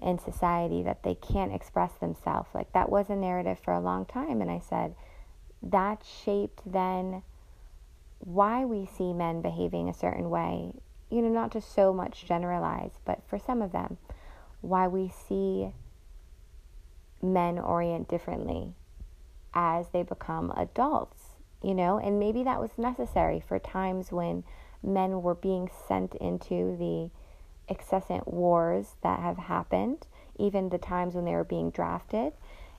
[0.00, 2.48] in society that they can't express themselves.
[2.54, 4.40] Like that was a narrative for a long time.
[4.40, 4.94] And I said,
[5.62, 7.22] that shaped then
[8.18, 10.72] why we see men behaving a certain way.
[11.10, 13.96] You know, not just so much generalized, but for some of them,
[14.60, 15.72] why we see
[17.22, 18.74] men orient differently
[19.54, 24.44] as they become adults, you know, and maybe that was necessary for times when
[24.82, 27.10] men were being sent into the
[27.72, 30.06] incessant wars that have happened,
[30.38, 32.32] even the times when they were being drafted.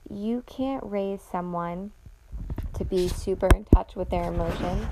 [0.08, 1.92] You can't raise someone
[2.80, 4.86] to be super in touch with their emotions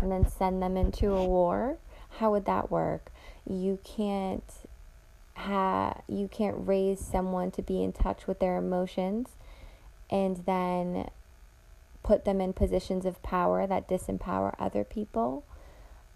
[0.00, 1.76] and then send them into a war.
[2.18, 3.12] How would that work?
[3.46, 4.50] You can't
[5.34, 9.28] ha- you can't raise someone to be in touch with their emotions
[10.08, 11.10] and then
[12.02, 15.44] put them in positions of power that disempower other people.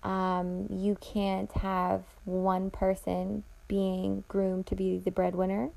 [0.03, 5.69] Um, you can't have one person being groomed to be the breadwinner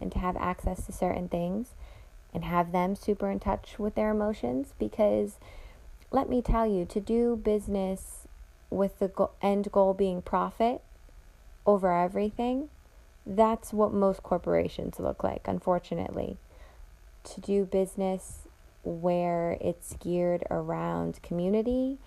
[0.00, 1.74] and to have access to certain things
[2.32, 5.36] and have them super in touch with their emotions because
[6.10, 8.26] let me tell you to do business
[8.70, 10.82] with the go- end goal being profit
[11.66, 12.68] over everything
[13.26, 16.36] that's what most corporations look like unfortunately
[17.24, 18.48] to do business
[18.84, 21.98] where it's geared around community,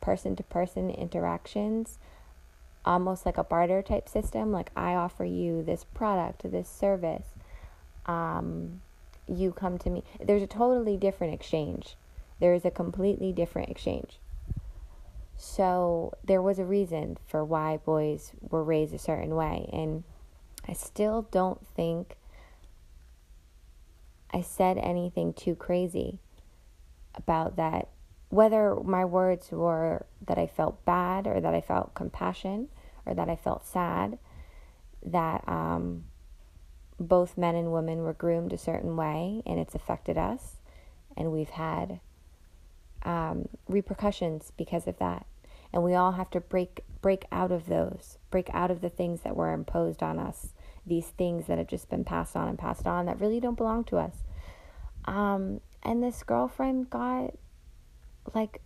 [0.00, 1.98] person to person interactions,
[2.84, 4.52] almost like a barter type system.
[4.52, 7.26] Like, I offer you this product, this service.
[8.06, 8.80] Um,
[9.26, 10.04] you come to me.
[10.20, 11.96] There's a totally different exchange.
[12.40, 14.18] There is a completely different exchange.
[15.36, 19.68] So, there was a reason for why boys were raised a certain way.
[19.72, 20.04] And
[20.68, 22.16] I still don't think
[24.30, 26.18] I said anything too crazy
[27.14, 27.88] about that.
[28.30, 32.68] Whether my words were that I felt bad or that I felt compassion
[33.06, 34.18] or that I felt sad,
[35.04, 36.04] that um,
[36.98, 40.56] both men and women were groomed a certain way and it's affected us,
[41.16, 42.00] and we've had
[43.02, 45.26] um, repercussions because of that.
[45.72, 49.22] And we all have to break break out of those, break out of the things
[49.22, 50.54] that were imposed on us
[50.86, 53.84] these things that have just been passed on and passed on that really don't belong
[53.84, 54.16] to us.
[55.06, 57.34] Um, and this girlfriend got
[58.34, 58.60] like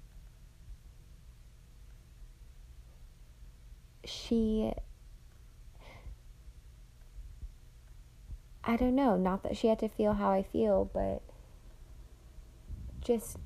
[4.05, 4.73] she
[8.69, 11.23] I don't know, not that she had to feel how I feel, but
[13.01, 13.39] just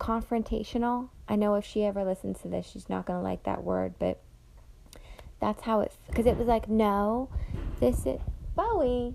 [0.00, 1.10] confrontational.
[1.28, 3.94] I know if she ever listens to this, she's not going to like that word,
[3.98, 4.20] but
[5.38, 7.28] that's how it because it was like, "No,
[7.78, 8.18] this is
[8.56, 9.14] Bowie.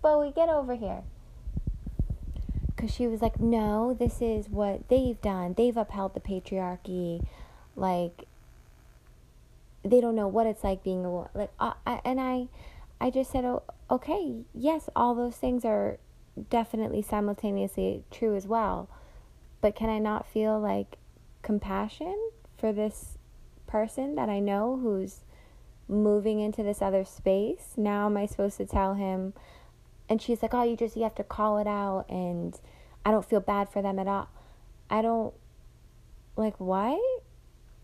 [0.00, 1.02] Bowie, get over here."
[2.82, 5.54] because she was like, no, this is what they've done.
[5.56, 7.24] They've upheld the patriarchy.
[7.76, 8.24] Like,
[9.84, 11.30] they don't know what it's like being a woman.
[11.32, 12.48] Like, uh, I, and I,
[13.00, 13.62] I just said, oh,
[13.92, 15.98] okay, yes, all those things are
[16.48, 18.88] definitely simultaneously true as well.
[19.60, 20.96] But can I not feel like
[21.42, 23.18] compassion for this
[23.66, 25.20] person that I know who's
[25.88, 27.74] moving into this other space?
[27.76, 29.34] Now, am I supposed to tell him?
[30.08, 32.06] And she's like, oh, you just, you have to call it out.
[32.08, 32.58] And
[33.04, 34.28] I don't feel bad for them at all.
[34.88, 35.34] I don't,
[36.34, 36.98] like, why?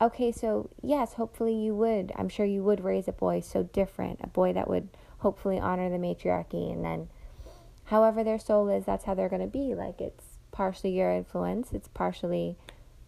[0.00, 2.12] Okay, so yes, hopefully you would.
[2.16, 4.88] I'm sure you would raise a boy so different, a boy that would
[5.18, 7.08] hopefully honor the matriarchy and then
[7.84, 9.74] however their soul is, that's how they're going to be.
[9.74, 12.56] Like it's partially your influence, it's partially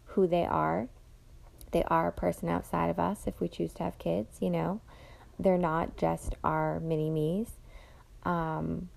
[0.06, 0.88] who they are.
[1.72, 4.80] They are a person outside of us if we choose to have kids, you know.
[5.38, 7.52] They're not just our mini me's.
[8.24, 8.88] Um,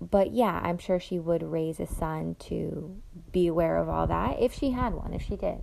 [0.00, 2.96] but yeah, I'm sure she would raise a son to
[3.32, 5.62] be aware of all that if she had one, if she did.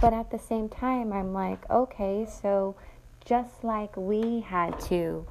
[0.00, 2.76] But at the same time, I'm like, okay, so
[3.24, 5.26] just like we had to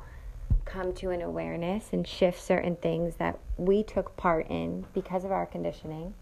[0.66, 5.32] come to an awareness and shift certain things that we took part in because of
[5.32, 6.14] our conditioning,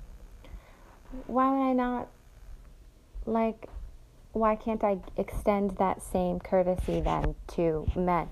[1.28, 2.08] why would I not,
[3.26, 3.70] like,
[4.34, 8.28] why can't I extend that same courtesy then to men?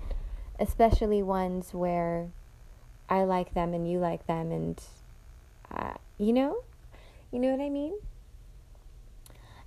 [0.58, 2.28] Especially ones where
[3.08, 4.82] I like them and you like them, and,
[5.70, 6.62] uh, you know?
[7.30, 7.94] You know what I mean?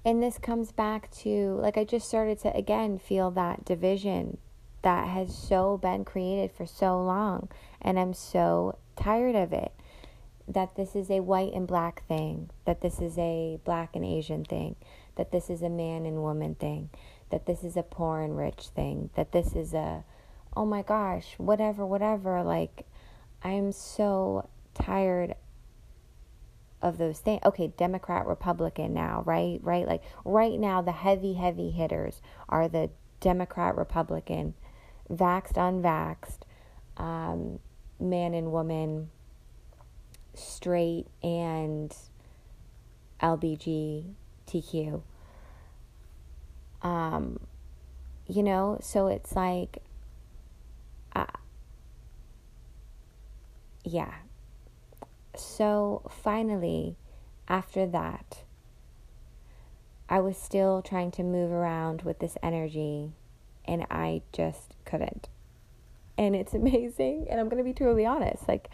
[0.04, 4.38] And this comes back to, like, I just started to again feel that division
[4.86, 7.50] that has so been created for so long.
[7.82, 9.72] And I'm so tired of it.
[10.48, 14.46] That this is a white and black thing, that this is a black and Asian
[14.46, 14.76] thing,
[15.16, 16.92] that this is a man and woman thing,
[17.32, 20.04] that this is a poor and rich thing, that this is a,
[20.56, 22.44] oh my gosh, whatever, whatever.
[22.44, 22.86] Like,
[23.42, 25.34] I'm so tired
[26.80, 27.42] of those things.
[27.44, 29.60] Okay, Democrat, Republican now, right?
[29.64, 29.88] Right?
[29.88, 34.54] Like, right now, the heavy, heavy hitters are the Democrat, Republican
[35.12, 36.40] vaxxed, unvaxxed,
[36.98, 37.60] um,
[38.00, 39.10] man and woman,
[40.34, 41.96] straight and
[43.22, 45.02] LBGTQ.
[46.82, 47.40] Um,
[48.28, 49.80] you know, so it's like,
[51.16, 51.26] uh,
[53.84, 54.14] yeah.
[55.36, 56.96] So finally,
[57.48, 58.44] after that,
[60.08, 63.14] I was still trying to move around with this energy
[63.68, 65.30] and I just couldn't.
[66.18, 68.48] And it's amazing, and I'm going to be totally honest.
[68.48, 68.70] Like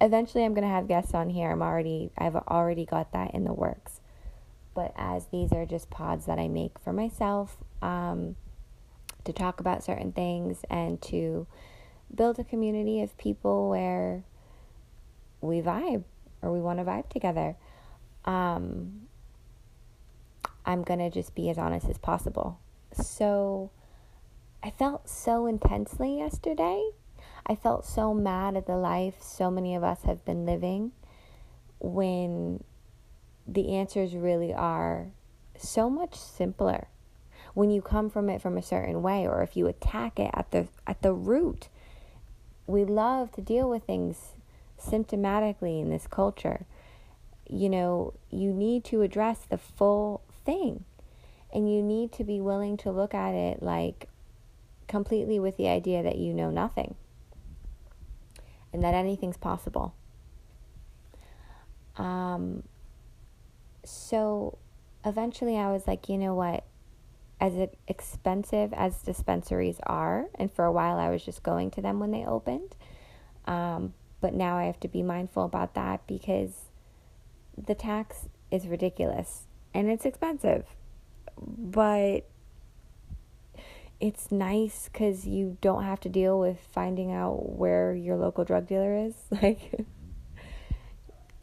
[0.00, 1.50] eventually I'm going to have guests on here.
[1.50, 4.00] I'm already I've already got that in the works.
[4.74, 8.36] But as these are just pods that I make for myself um,
[9.24, 11.46] to talk about certain things and to
[12.14, 14.22] build a community of people where
[15.40, 16.04] we vibe
[16.42, 17.56] or we want to vibe together.
[18.26, 19.06] Um,
[20.66, 22.58] I'm going to just be as honest as possible.
[22.92, 23.70] So
[24.66, 26.90] I felt so intensely yesterday.
[27.46, 30.90] I felt so mad at the life so many of us have been living
[31.78, 32.64] when
[33.46, 35.06] the answers really are
[35.56, 36.88] so much simpler.
[37.54, 40.50] When you come from it from a certain way or if you attack it at
[40.50, 41.68] the at the root.
[42.66, 44.32] We love to deal with things
[44.84, 46.66] symptomatically in this culture.
[47.48, 50.82] You know you need to address the full thing
[51.54, 54.08] and you need to be willing to look at it like
[54.88, 56.94] completely with the idea that you know nothing
[58.72, 59.94] and that anything's possible.
[61.96, 62.62] Um,
[63.84, 64.58] so
[65.04, 66.64] eventually I was like, you know what?
[67.40, 67.54] As
[67.86, 72.10] expensive as dispensaries are, and for a while I was just going to them when
[72.10, 72.74] they opened,
[73.46, 76.66] um, but now I have to be mindful about that because
[77.56, 80.64] the tax is ridiculous and it's expensive.
[81.38, 82.26] But
[84.00, 88.66] it's nice because you don't have to deal with finding out where your local drug
[88.66, 89.86] dealer is like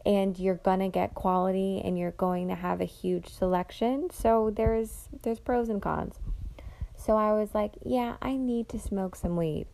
[0.06, 4.10] and you're gonna get quality and you're going to have a huge selection.
[4.10, 6.16] So there's there's pros and cons.
[6.96, 9.66] So i was like yeah i need to smoke some weed.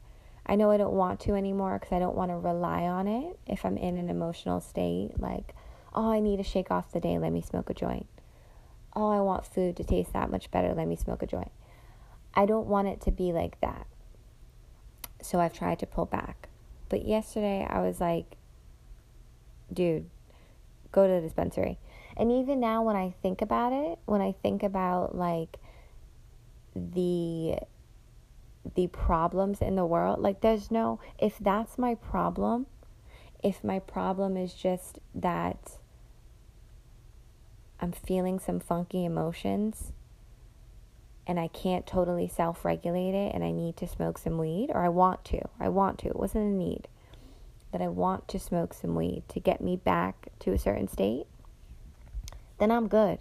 [0.47, 3.39] I know i don't want to anymore because i don't want to rely on it
[3.47, 5.55] if i'm in an emotional state like
[5.95, 7.19] oh i need to shake off the day.
[7.19, 8.07] Let me smoke a joint.
[8.97, 10.73] Oh i want food to taste that much better.
[10.73, 11.53] Let me smoke a joint
[12.35, 13.87] I don't want it to be like that.
[15.23, 16.49] So I've tried to pull back.
[16.89, 18.37] But yesterday I was like,
[19.73, 20.09] dude,
[20.93, 21.79] go to the dispensary.
[22.17, 25.57] And even now when I think about it, when I think about like
[26.75, 27.57] the
[28.75, 32.67] the problems in the world, like there's no if that's my problem,
[33.43, 35.79] if my problem is just that
[37.81, 39.93] I'm feeling some funky emotions
[41.31, 44.85] and I can't totally self regulate it and I need to smoke some weed, or
[44.85, 45.41] I want to.
[45.61, 46.09] I want to.
[46.09, 46.89] It wasn't a need.
[47.71, 51.27] That I want to smoke some weed to get me back to a certain state,
[52.59, 53.21] then I'm good.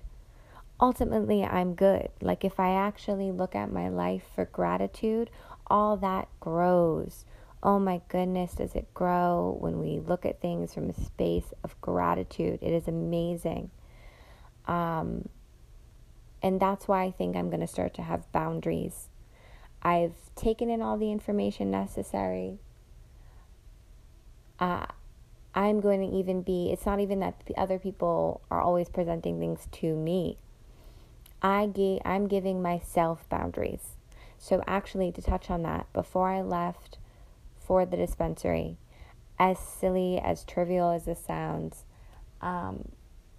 [0.82, 2.10] Ultimately, I'm good.
[2.20, 5.30] Like if I actually look at my life for gratitude,
[5.68, 7.26] all that grows.
[7.62, 11.80] Oh my goodness, does it grow when we look at things from a space of
[11.80, 12.58] gratitude?
[12.64, 13.70] It is amazing.
[14.66, 15.30] Um,
[16.42, 19.10] and that's why I think I'm going to start to have boundaries.
[19.82, 22.60] I've taken in all the information necessary.
[24.60, 24.86] Uh,
[25.56, 29.40] I'm going to even be, it's not even that the other people are always presenting
[29.40, 30.38] things to me.
[31.42, 33.96] I gave, I'm giving myself boundaries.
[34.38, 36.98] So, actually, to touch on that, before I left
[37.60, 38.78] for the dispensary,
[39.38, 41.84] as silly, as trivial as this sounds,
[42.42, 42.90] um,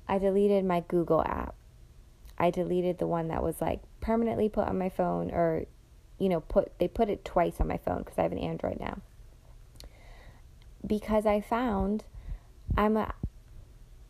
[0.09, 1.55] I deleted my Google app.
[2.41, 5.67] I deleted the one that was like permanently put on my phone or
[6.19, 8.81] you know, put they put it twice on my phone because I have an Android
[8.81, 8.99] now.
[10.87, 12.05] Because I found
[12.77, 13.13] I'm a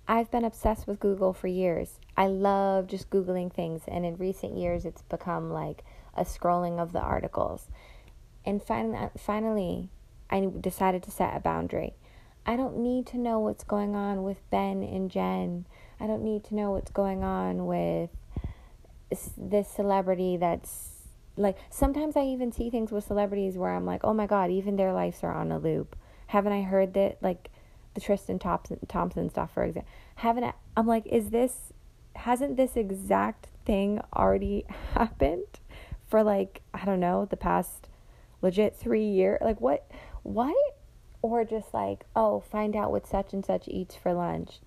[0.07, 1.99] I've been obsessed with Google for years.
[2.17, 5.85] I love just googling things and in recent years it's become like
[6.17, 7.69] a scrolling of the articles.
[8.45, 9.89] And finally uh, finally
[10.31, 11.95] I decided to set a boundary.
[12.47, 15.67] I don't need to know what's going on with Ben and Jen
[16.01, 18.11] I don't need to know what's going on with
[19.37, 20.91] this celebrity that's
[21.37, 24.77] like sometimes I even see things with celebrities where I'm like, "Oh my god, even
[24.77, 25.97] their lives are on a loop."
[26.29, 27.51] Haven't I heard that like
[27.95, 29.91] the Tristan Thompson Thompson stuff for example?
[30.17, 31.73] Haven't I, I'm like, "Is this
[32.17, 35.61] hasn't this exact thing already happened
[36.09, 37.89] for like, I don't know, the past
[38.43, 39.39] legit 3 years?
[39.41, 39.91] Like what
[40.23, 40.55] what?
[41.23, 44.61] Or just like, "Oh, find out what such and such eats for lunch."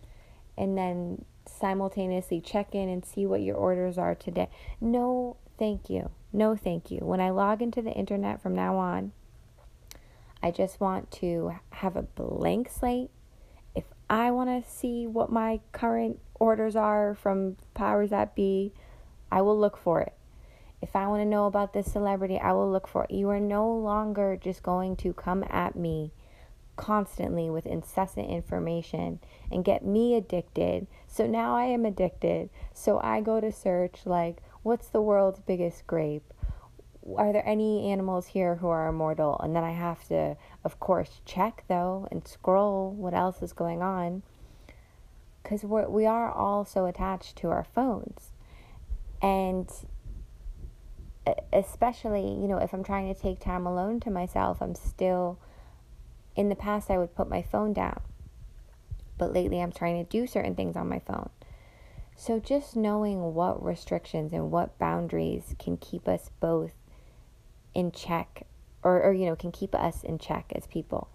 [0.58, 4.50] And then simultaneously check in and see what your orders are today.
[4.80, 6.12] No, thank you.
[6.32, 7.00] No, thank you.
[7.00, 9.12] When I log into the internet from now on,
[10.42, 13.10] I just want to have a blank slate.
[13.76, 18.74] If I want to see what my current orders are from powers that be,
[19.32, 20.14] I will look for it.
[20.82, 23.12] If I want to know about this celebrity, I will look for it.
[23.12, 26.12] You are no longer just going to come at me
[26.76, 29.20] constantly with incessant information
[29.52, 30.88] and get me addicted.
[31.08, 32.50] So now I am addicted.
[32.74, 36.34] So I go to search like what's the world's biggest grape?
[37.18, 39.40] Are there any animals here who are immortal?
[39.44, 43.82] And then I have to of course check though and scroll what else is going
[43.82, 44.24] on
[45.62, 48.32] we we are all so attached to our phones.
[49.22, 49.70] And
[51.54, 55.40] especially, you know, if I'm trying to take time alone to myself, I'm still
[56.36, 58.02] in the past, I would put my phone down,
[59.18, 61.30] but lately I'm trying to do certain things on my phone.
[62.16, 66.72] So, just knowing what restrictions and what boundaries can keep us both
[67.74, 68.46] in check,
[68.84, 71.10] or, or you know, can keep us in check as people,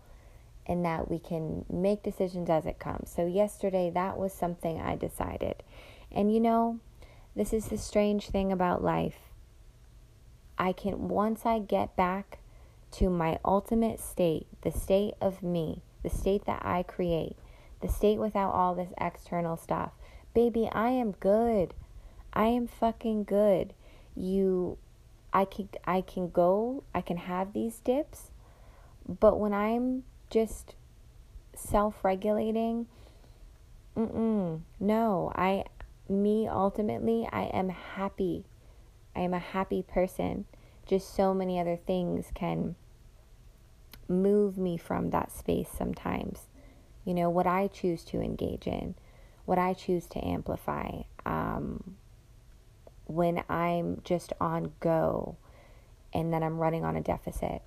[0.66, 3.10] and that we can make decisions as it comes.
[3.10, 5.62] So, yesterday, that was something I decided.
[6.10, 6.80] And you know,
[7.36, 9.18] this is the strange thing about life.
[10.58, 12.38] I can, once I get back
[12.92, 17.36] to my ultimate state, the state of me, the state that I create,
[17.80, 19.92] the state without all this external stuff.
[20.34, 21.74] Baby, I am good.
[22.32, 23.74] I am fucking good.
[24.14, 24.78] You
[25.32, 28.30] I can I can go, I can have these dips,
[29.06, 30.74] but when I'm just
[31.54, 32.86] self-regulating,
[33.96, 35.64] mm-mm, no, I
[36.08, 38.44] me ultimately I am happy.
[39.14, 40.46] I am a happy person
[40.88, 42.74] just so many other things can
[44.08, 46.48] move me from that space sometimes.
[47.04, 48.94] You know, what I choose to engage in,
[49.44, 51.02] what I choose to amplify.
[51.24, 51.96] Um,
[53.08, 55.36] when I'm just on go
[56.12, 57.62] and then I'm running on a deficit.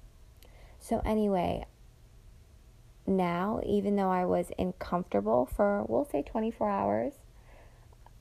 [0.79, 1.65] So, anyway,
[3.05, 7.13] now, even though I was uncomfortable for, we'll say 24 hours,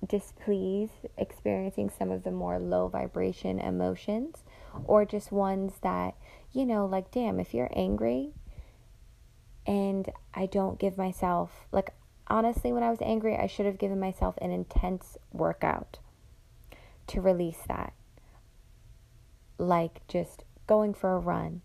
[0.06, 4.42] displeased, experiencing some of the more low vibration emotions,
[4.84, 6.14] or just ones that,
[6.52, 8.32] you know, like, damn, if you're angry
[9.66, 11.90] and I don't give myself, like,
[12.28, 15.98] honestly, when I was angry, I should have given myself an intense workout
[17.08, 17.92] to release that.
[19.58, 21.62] Like, just going for a run,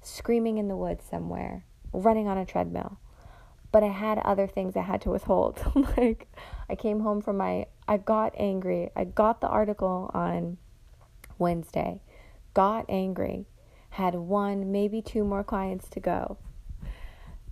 [0.00, 2.98] screaming in the woods somewhere, running on a treadmill
[3.70, 5.60] but I had other things I had to withhold.
[5.96, 6.26] like
[6.68, 8.90] I came home from my I got angry.
[8.96, 10.58] I got the article on
[11.38, 12.00] Wednesday.
[12.58, 13.46] Got angry.
[13.90, 16.38] Had one, maybe two more clients to go.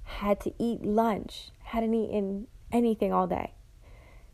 [0.03, 3.53] had to eat lunch, hadn't eaten anything all day.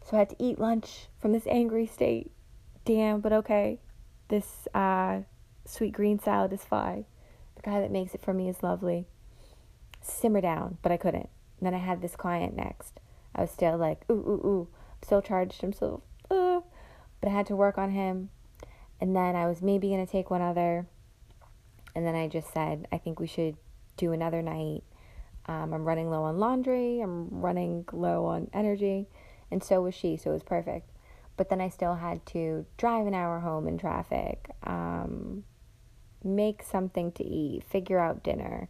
[0.02, 2.30] So I had to eat lunch from this angry state.
[2.86, 3.80] Damn, but okay.
[4.28, 5.24] This uh,
[5.68, 7.04] Sweetgreen salad is fine.
[7.56, 9.04] The guy that makes it for me is lovely.
[10.00, 11.28] Simmer down, but I couldn't.
[11.58, 12.98] And then I had this client next.
[13.34, 14.68] I was still like, ooh, ooh, ooh.
[15.02, 16.60] Still charged him, so, uh.
[17.20, 18.30] But I had to work on him.
[19.02, 20.86] And then I was maybe going to take one other.
[21.96, 23.56] And then I just said, I think we should
[23.96, 24.84] do another night.
[25.46, 27.00] Um, I'm running low on laundry.
[27.00, 29.08] I'm running low on energy.
[29.50, 30.88] And so was she, so it was perfect.
[31.36, 35.42] But then I still had to drive an hour home in traffic, um,
[36.22, 38.68] make something to eat, figure out dinner,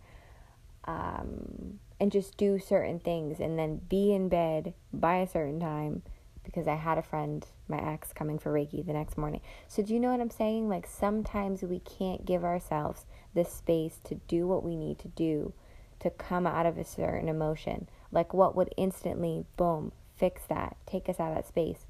[0.85, 6.01] um, and just do certain things and then be in bed by a certain time
[6.45, 9.41] because I had a friend, my ex, coming for Reiki the next morning.
[9.69, 10.69] So, do you know what I'm saying?
[10.69, 15.53] Like, sometimes we can't give ourselves the space to do what we need to do
[16.01, 17.89] to come out of a certain emotion.
[18.11, 21.87] Like, what would instantly, boom, fix that, take us out of that space?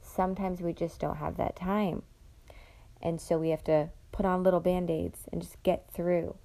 [0.00, 2.02] Sometimes we just don't have that time.
[3.02, 6.36] And so we have to put on little band aids and just get through.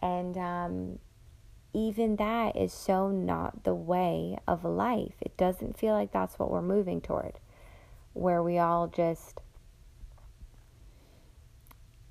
[0.00, 0.98] And um,
[1.74, 5.14] even that is so not the way of life.
[5.20, 7.38] It doesn't feel like that's what we're moving toward,
[8.12, 9.40] where we all just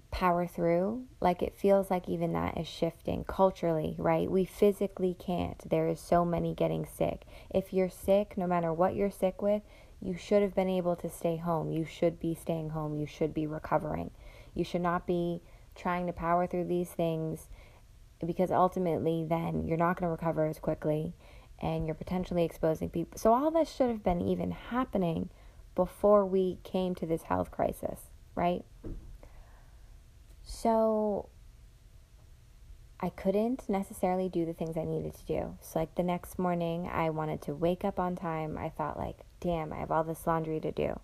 [0.09, 1.05] power through.
[1.19, 4.29] Like it feels like even that is shifting culturally, right?
[4.29, 5.67] We physically can't.
[5.69, 7.23] There is so many getting sick.
[7.49, 9.61] If you're sick, no matter what you're sick with,
[10.01, 11.71] you should have been able to stay home.
[11.71, 12.95] You should be staying home.
[12.95, 14.11] You should be recovering.
[14.53, 15.41] You should not be
[15.75, 17.47] trying to power through these things
[18.27, 21.13] because ultimately then you're not going to recover as quickly
[21.59, 23.17] and you're potentially exposing people.
[23.19, 25.29] So all this should have been even happening
[25.75, 27.99] before we came to this health crisis,
[28.35, 28.63] right?
[30.43, 31.29] So
[32.99, 35.57] I couldn't necessarily do the things I needed to do.
[35.61, 38.57] So like the next morning I wanted to wake up on time.
[38.57, 40.99] I thought like, damn, I have all this laundry to do.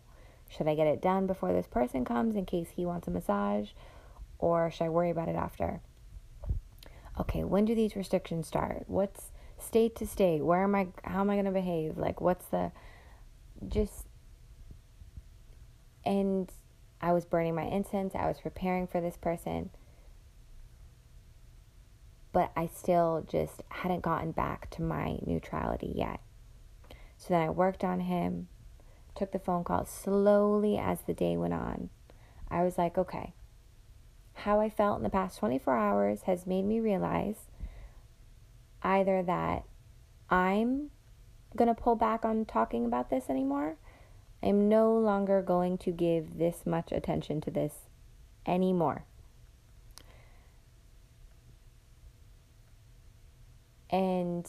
[0.50, 3.70] Should I get it done before this person comes in case he wants a massage
[4.40, 5.82] or should I worry about it after?
[7.20, 8.84] Okay, when do these restrictions start?
[8.88, 10.44] What's state to state?
[10.44, 10.88] Where am I?
[11.04, 11.98] How am I going to behave?
[11.98, 12.72] Like, what's the
[13.68, 14.06] just
[16.06, 16.52] and
[17.02, 18.16] I was burning my incense.
[18.16, 19.70] I was preparing for this person.
[22.32, 26.22] But I still just hadn't gotten back to my neutrality yet.
[27.18, 28.48] So then I worked on him,
[29.16, 31.90] took the phone call slowly as the day went on.
[32.50, 33.34] I was like, okay,
[34.38, 37.48] how I felt in the past 24 hours has made me realize
[38.84, 39.64] either that
[40.30, 40.92] I'm
[41.56, 43.78] going to pull back on talking about this anymore.
[44.44, 47.74] I'm no longer going to give this much attention to this
[48.46, 49.04] anymore.
[53.90, 54.48] And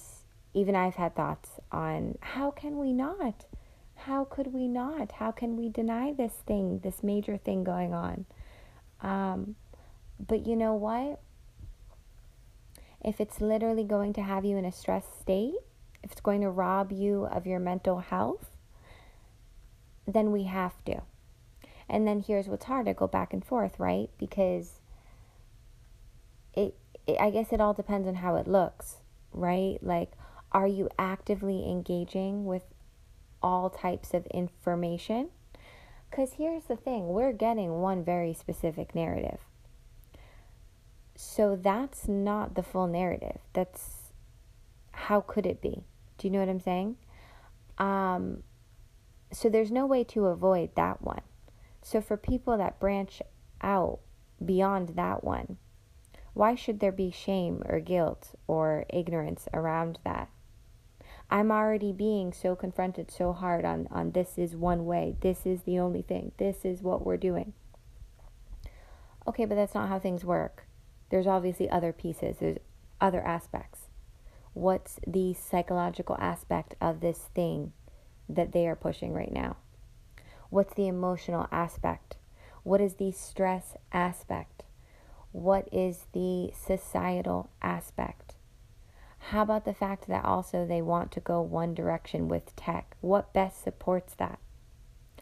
[0.52, 3.46] even I've had thoughts on how can we not?
[3.94, 5.12] How could we not?
[5.12, 8.26] How can we deny this thing, this major thing going on?
[9.00, 9.56] Um,
[10.24, 11.20] but you know what?
[13.04, 15.54] If it's literally going to have you in a stress state,
[16.02, 18.50] if it's going to rob you of your mental health,
[20.06, 21.02] then we have to.
[21.88, 24.10] And then here's what's hard to go back and forth, right?
[24.18, 24.80] Because
[26.54, 26.74] it,
[27.06, 28.96] it I guess it all depends on how it looks,
[29.32, 29.78] right?
[29.80, 30.12] Like
[30.52, 32.62] are you actively engaging with
[33.42, 35.28] all types of information?
[36.10, 39.47] Cuz here's the thing, we're getting one very specific narrative.
[41.20, 43.40] So that's not the full narrative.
[43.52, 44.12] That's
[44.92, 45.82] how could it be?
[46.16, 46.94] Do you know what I'm saying?
[47.76, 48.44] Um,
[49.32, 51.22] so there's no way to avoid that one.
[51.82, 53.20] So for people that branch
[53.60, 53.98] out
[54.44, 55.56] beyond that one,
[56.34, 60.28] why should there be shame or guilt or ignorance around that?
[61.32, 65.62] I'm already being so confronted so hard on, on this is one way, this is
[65.62, 67.54] the only thing, this is what we're doing.
[69.26, 70.67] Okay, but that's not how things work
[71.10, 72.58] there's obviously other pieces, there's
[73.00, 73.88] other aspects.
[74.54, 77.72] What's the psychological aspect of this thing
[78.28, 79.56] that they are pushing right now?
[80.50, 82.16] What's the emotional aspect?
[82.62, 84.64] What is the stress aspect?
[85.32, 88.34] What is the societal aspect?
[89.18, 92.96] How about the fact that also they want to go one direction with tech?
[93.00, 94.38] What best supports that?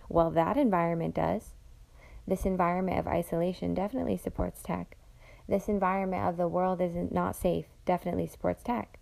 [0.08, 1.50] Well, that environment does.
[2.26, 4.96] This environment of isolation definitely supports tech.
[5.48, 8.98] This environment of the world is not safe definitely supports tech.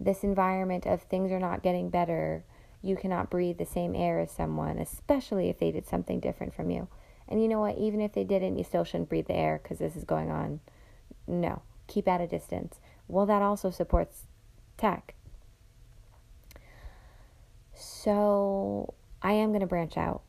[0.00, 2.44] This environment of things are not getting better,
[2.82, 6.70] you cannot breathe the same air as someone, especially if they did something different from
[6.70, 6.88] you.
[7.28, 7.78] And you know what?
[7.78, 10.60] Even if they didn't, you still shouldn't breathe the air because this is going on.
[11.28, 12.80] No, keep at a distance.
[13.06, 14.26] Well, that also supports
[14.76, 15.14] tech.
[17.74, 20.22] So I am going to branch out.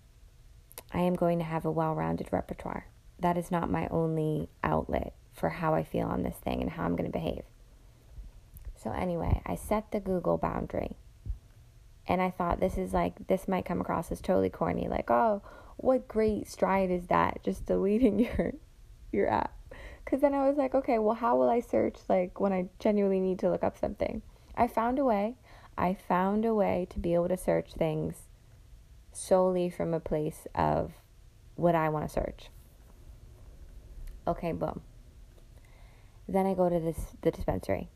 [0.91, 2.85] I am going to have a well rounded repertoire.
[3.19, 6.83] That is not my only outlet for how I feel on this thing and how
[6.83, 7.43] I'm going to behave.
[8.75, 10.97] So, anyway, I set the Google boundary.
[12.07, 14.87] And I thought this is like, this might come across as totally corny.
[14.87, 15.41] Like, oh,
[15.77, 17.41] what great stride is that?
[17.43, 18.53] Just deleting your,
[19.11, 19.55] your app.
[20.03, 23.21] Because then I was like, okay, well, how will I search like when I genuinely
[23.21, 24.21] need to look up something?
[24.55, 25.35] I found a way.
[25.77, 28.27] I found a way to be able to search things
[29.11, 30.91] solely from a place of
[31.55, 32.49] what I want to search.
[34.27, 34.81] Okay, boom.
[36.27, 37.89] Then I go to this the dispensary.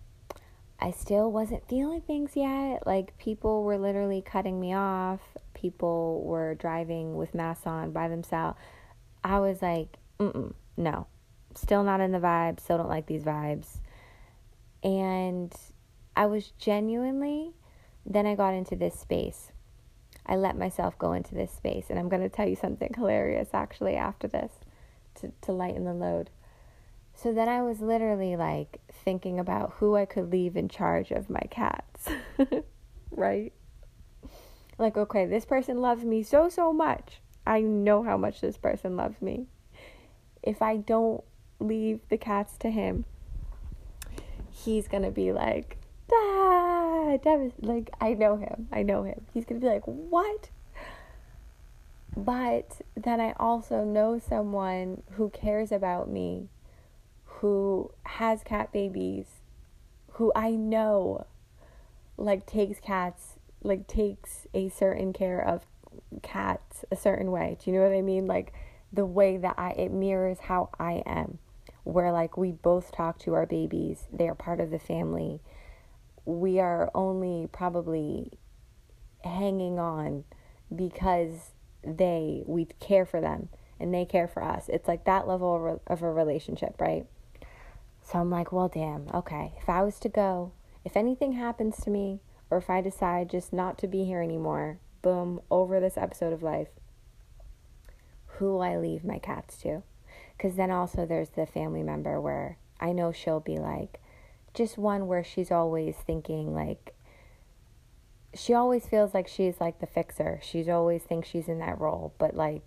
[0.80, 2.86] I still wasn't feeling things yet.
[2.86, 5.22] Like people were literally cutting me off.
[5.54, 8.60] People were driving with masks on by themselves.
[9.24, 11.08] I was like, mm no.
[11.56, 12.60] Still not in the vibe.
[12.60, 13.80] Still don't like these vibes.
[14.84, 15.52] And
[16.16, 17.54] I was genuinely,
[18.06, 19.52] then I got into this space.
[20.26, 21.88] I let myself go into this space.
[21.90, 24.52] And I'm going to tell you something hilarious actually after this
[25.16, 26.30] to, to lighten the load.
[27.18, 31.32] So then I was literally like thinking about who I could leave in charge of
[31.32, 32.08] my cats.
[33.12, 33.52] right?
[34.78, 37.20] Like, okay, this person loves me so, so much.
[37.48, 39.48] I know how much this person loves me.
[40.44, 41.24] If I don't
[41.60, 43.06] leave the cats to him,
[44.52, 45.78] he's gonna be like,
[46.12, 47.18] ah,
[47.62, 48.68] like, I know him.
[48.72, 49.26] I know him.
[49.34, 50.52] He's gonna be like, what?
[52.16, 56.50] But then I also know someone who cares about me
[57.40, 59.26] who has cat babies,
[60.14, 61.26] who I know
[62.18, 65.66] like takes cats, like takes a certain care of
[66.24, 67.58] cats a certain way.
[67.64, 68.26] Do you know what I mean?
[68.26, 68.54] Like
[68.92, 71.38] the way that I it mirrors how I am.
[71.84, 75.40] Where like we both talk to our babies, they are part of the family.
[76.26, 78.32] We are only probably
[79.24, 80.24] hanging on
[80.76, 81.52] because
[81.84, 84.70] they we care for them and they care for us.
[84.70, 87.06] It's like that level of a relationship, right?
[88.10, 89.52] So I'm like, well, damn, okay.
[89.62, 90.54] If I was to go,
[90.86, 94.80] if anything happens to me, or if I decide just not to be here anymore,
[95.02, 96.70] boom, over this episode of life,
[98.26, 99.84] who will I leave my cats to.
[100.38, 104.00] Because then also there's the family member where I know she'll be like,
[104.54, 106.96] just one where she's always thinking, like,
[108.34, 110.40] she always feels like she's like the fixer.
[110.42, 112.62] She's always thinks she's in that role, but like,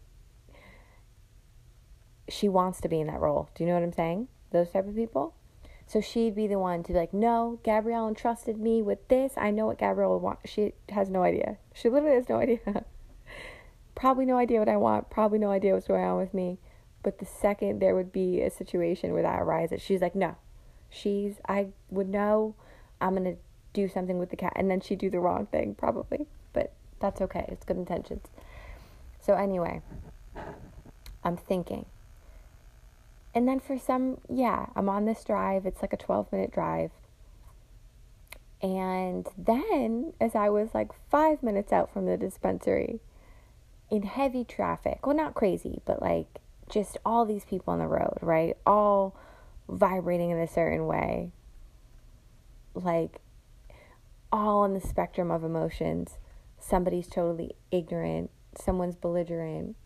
[2.28, 3.48] she wants to be in that role.
[3.54, 4.28] Do you know what I'm saying?
[4.50, 5.34] Those type of people.
[5.86, 9.32] So she'd be the one to be like, no, Gabrielle entrusted me with this.
[9.36, 10.38] I know what Gabrielle would want.
[10.44, 11.56] She has no idea.
[11.74, 12.84] She literally has no idea.
[13.96, 15.10] probably no idea what I want.
[15.10, 16.58] Probably no idea what's going on with me.
[17.02, 20.36] But the second there would be a situation where that arises, she's like, no.
[20.90, 22.54] She's, I would know
[23.00, 23.36] I'm to
[23.72, 24.52] do something with the cat.
[24.54, 26.28] And then she'd do the wrong thing, probably.
[26.52, 27.46] But that's okay.
[27.48, 28.26] It's good intentions.
[29.20, 29.82] So, anyway,
[31.24, 31.86] I'm thinking
[33.34, 35.66] and then for some, yeah, I'm on this drive.
[35.66, 36.90] It's like a 12 minute drive.
[38.62, 43.00] And then, as I was like five minutes out from the dispensary
[43.90, 48.18] in heavy traffic, well, not crazy, but like just all these people on the road,
[48.20, 48.56] right?
[48.66, 49.16] All
[49.68, 51.30] vibrating in a certain way.
[52.74, 53.20] Like
[54.32, 56.18] all on the spectrum of emotions.
[56.58, 59.76] Somebody's totally ignorant, someone's belligerent,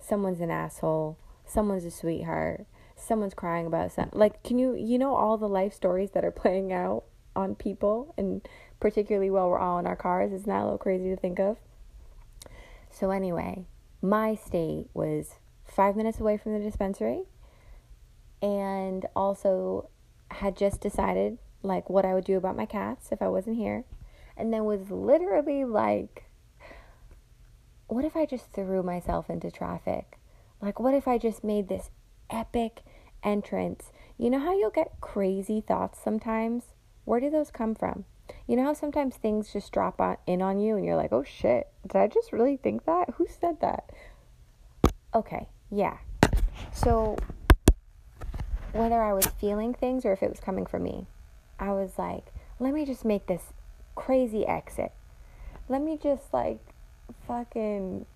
[0.00, 2.66] someone's an asshole, someone's a sweetheart,
[3.04, 4.18] someone's crying about something.
[4.18, 7.04] Like, can you, you know, all the life stories that are playing out
[7.36, 8.46] on people, and
[8.80, 10.32] particularly while we're all in our cars?
[10.32, 11.58] Isn't that a little crazy to think of?
[12.90, 13.66] So, anyway,
[14.00, 15.34] my state was
[15.64, 17.22] five minutes away from the dispensary
[18.42, 19.88] and also
[20.30, 23.84] had just decided like what I would do about my cats if I wasn't here.
[24.36, 26.24] And then was literally like,
[27.86, 30.18] what if I just threw myself into traffic?
[30.60, 31.90] Like, what if I just made this
[32.30, 32.82] epic
[33.24, 33.90] entrance.
[34.18, 36.64] You know how you'll get crazy thoughts sometimes?
[37.04, 38.04] Where do those come from?
[38.46, 41.24] You know how sometimes things just drop on, in on you and you're like, oh
[41.24, 43.10] shit, did I just really think that?
[43.16, 43.90] Who said that?
[45.14, 45.98] Okay, yeah.
[46.72, 47.16] So,
[48.72, 51.06] whether I was feeling things or if it was coming from me,
[51.58, 52.26] I was like,
[52.58, 53.52] let me just make this
[53.94, 54.92] crazy exit.
[55.68, 56.60] Let me just like
[57.26, 58.06] fucking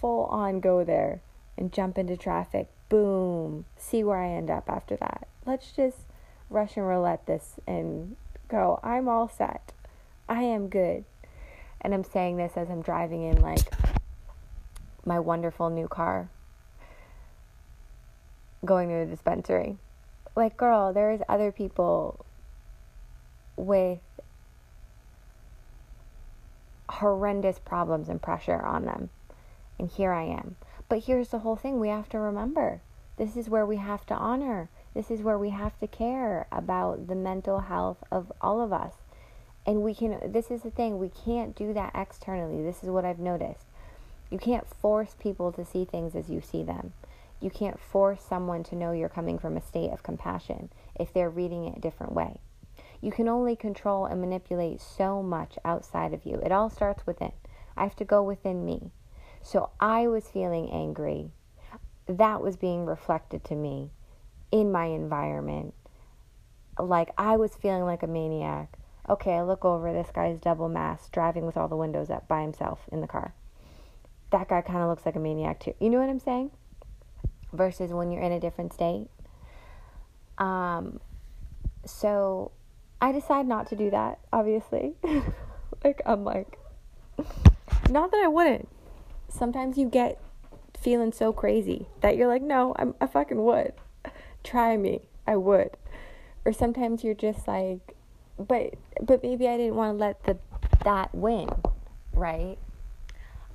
[0.00, 1.20] full on go there
[1.56, 5.26] and jump into traffic boom, see where I end up after that.
[5.44, 5.96] Let's just
[6.48, 8.14] Russian roulette this and
[8.46, 9.72] go, I'm all set.
[10.28, 11.04] I am good.
[11.80, 13.62] And I'm saying this as I'm driving in like
[15.04, 16.28] my wonderful new car
[18.64, 19.76] going to the dispensary.
[20.36, 22.24] Like, girl, there's other people
[23.56, 23.98] with
[26.88, 29.10] horrendous problems and pressure on them.
[29.80, 30.54] And here I am.
[30.88, 32.80] But here's the whole thing we have to remember
[33.16, 34.68] this is where we have to honor.
[34.94, 38.94] This is where we have to care about the mental health of all of us.
[39.66, 42.62] And we can, this is the thing, we can't do that externally.
[42.62, 43.66] This is what I've noticed.
[44.30, 46.92] You can't force people to see things as you see them.
[47.40, 51.30] You can't force someone to know you're coming from a state of compassion if they're
[51.30, 52.40] reading it a different way.
[53.00, 56.36] You can only control and manipulate so much outside of you.
[56.36, 57.32] It all starts within.
[57.76, 58.92] I have to go within me.
[59.42, 61.30] So I was feeling angry.
[62.06, 63.90] That was being reflected to me
[64.50, 65.74] in my environment.
[66.78, 68.78] Like I was feeling like a maniac.
[69.08, 72.40] Okay, I look over, this guy's double masked, driving with all the windows up by
[72.40, 73.34] himself in the car.
[74.30, 75.74] That guy kind of looks like a maniac too.
[75.78, 76.50] You know what I'm saying?
[77.52, 79.08] Versus when you're in a different state.
[80.38, 81.00] Um,
[81.84, 82.50] so
[83.00, 84.94] I decide not to do that, obviously.
[85.84, 86.58] like, I'm like,
[87.90, 88.68] not that I wouldn't.
[89.28, 90.20] Sometimes you get
[90.84, 93.72] feeling so crazy that you're like, no, I'm, I fucking would.
[94.44, 95.08] Try me.
[95.26, 95.70] I would.
[96.44, 97.96] Or sometimes you're just like,
[98.38, 100.36] but but maybe I didn't want to let the
[100.84, 101.48] that win,
[102.12, 102.58] right?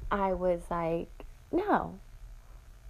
[0.10, 1.10] I was like,
[1.52, 2.00] no,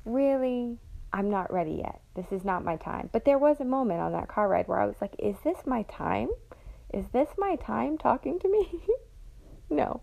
[0.06, 0.78] really,
[1.12, 2.00] I'm not ready yet.
[2.16, 3.10] This is not my time.
[3.12, 5.58] But there was a moment on that car ride where I was like, is this
[5.66, 6.30] my time?
[6.94, 8.82] Is this my time talking to me?
[9.70, 10.00] no.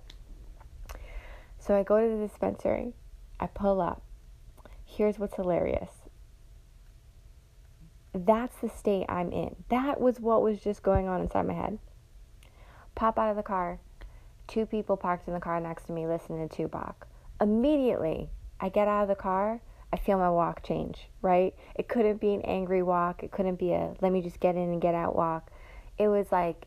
[1.59, 2.93] So I go to the dispensary.
[3.41, 4.03] I pull up.
[4.97, 5.91] Here's what's hilarious.
[8.15, 9.55] That's the state I'm in.
[9.69, 11.79] That was what was just going on inside my head.
[12.95, 13.79] Pop out of the car.
[14.47, 17.07] Two people parked in the car next to me listening to Tupac.
[17.43, 19.61] Immediately, I get out of the car.
[19.93, 21.55] I feel my walk change, right?
[21.75, 23.23] It couldn't be an angry walk.
[23.23, 25.51] It couldn't be a let me just get in and get out walk.
[25.99, 26.67] It was like,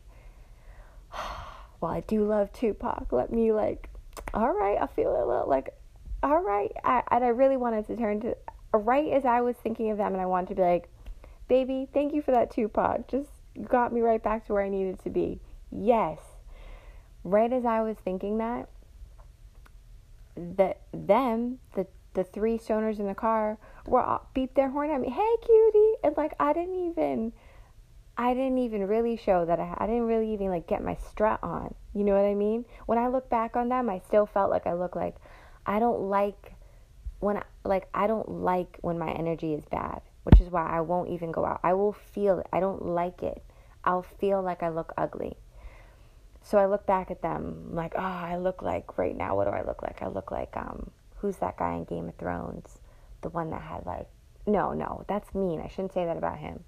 [1.80, 3.10] well, I do love Tupac.
[3.10, 3.88] Let me, like,
[4.32, 5.74] all right, I feel a little like,
[6.22, 6.72] all right.
[6.84, 8.36] I, and I really wanted to turn to,
[8.72, 10.88] right as I was thinking of them, and I wanted to be like,
[11.48, 13.08] baby, thank you for that Tupac.
[13.08, 13.30] Just
[13.68, 15.40] got me right back to where I needed to be.
[15.70, 16.18] Yes.
[17.24, 18.68] Right as I was thinking that,
[20.36, 23.56] that them, the the three stoners in the car,
[23.86, 25.10] were all, beep their horn at me.
[25.10, 27.32] Hey, cutie, and like I didn't even,
[28.16, 31.38] I didn't even really show that I, I didn't really even like get my strut
[31.42, 31.74] on.
[31.94, 32.64] You know what I mean?
[32.86, 35.16] When I look back on them, I still felt like I look like,
[35.66, 36.54] I don't like
[37.20, 40.80] when I, like I don't like when my energy is bad, which is why I
[40.80, 41.60] won't even go out.
[41.62, 42.46] I will feel it.
[42.52, 43.42] I don't like it.
[43.84, 45.36] I'll feel like I look ugly.
[46.42, 49.36] So I look back at them like, oh, I look like right now.
[49.36, 50.02] What do I look like?
[50.02, 52.78] I look like um, who's that guy in Game of Thrones?
[53.22, 54.08] The one that had like,
[54.46, 55.60] no, no, that's mean.
[55.60, 56.64] I shouldn't say that about him.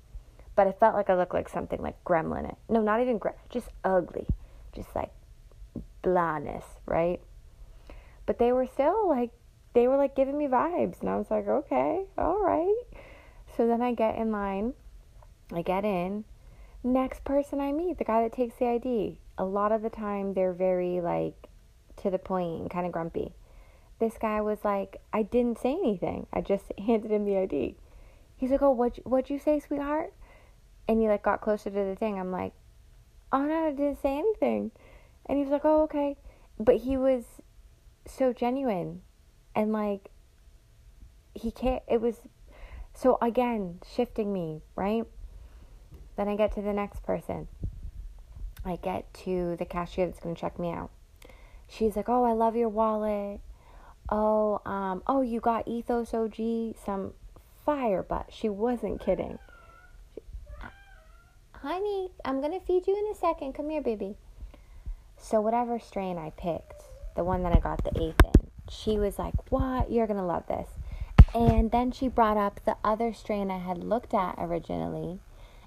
[0.54, 2.54] But I felt like I looked like something like gremlin.
[2.68, 3.48] No, not even gremlin.
[3.48, 4.26] Just ugly.
[4.74, 5.10] Just like
[6.04, 7.20] blahness, right?
[8.26, 9.30] But they were still like,
[9.74, 11.00] they were like giving me vibes.
[11.00, 12.82] And I was like, okay, all right.
[13.56, 14.74] So then I get in line.
[15.52, 16.24] I get in.
[16.84, 20.34] Next person I meet, the guy that takes the ID a lot of the time
[20.34, 21.48] they're very like
[21.96, 23.32] to the point and kind of grumpy.
[23.98, 26.26] This guy was like, I didn't say anything.
[26.32, 27.76] I just handed him the ID.
[28.36, 30.12] He's like, Oh, what what'd you say, sweetheart?
[30.88, 32.18] And he like got closer to the thing.
[32.18, 32.52] I'm like,
[33.32, 34.70] Oh no, I didn't say anything.
[35.26, 36.16] And he was like, Oh, okay.
[36.58, 37.24] But he was
[38.06, 39.02] so genuine
[39.54, 40.10] and like
[41.34, 42.20] he can't it was
[42.94, 45.04] so again shifting me, right?
[46.16, 47.48] Then I get to the next person.
[48.64, 50.90] I get to the cashier that's going to check me out.
[51.68, 53.40] She's like, "Oh, I love your wallet.
[54.08, 57.14] Oh, um, oh, you got Ethos OG some
[57.64, 59.38] fire but She wasn't kidding.
[61.52, 63.52] Honey, I'm going to feed you in a second.
[63.52, 64.16] Come here, baby.
[65.16, 66.82] So whatever strain I picked,
[67.14, 69.90] the one that I got the eighth in, she was like, "What?
[69.90, 70.68] You're going to love this."
[71.34, 75.20] And then she brought up the other strain I had looked at originally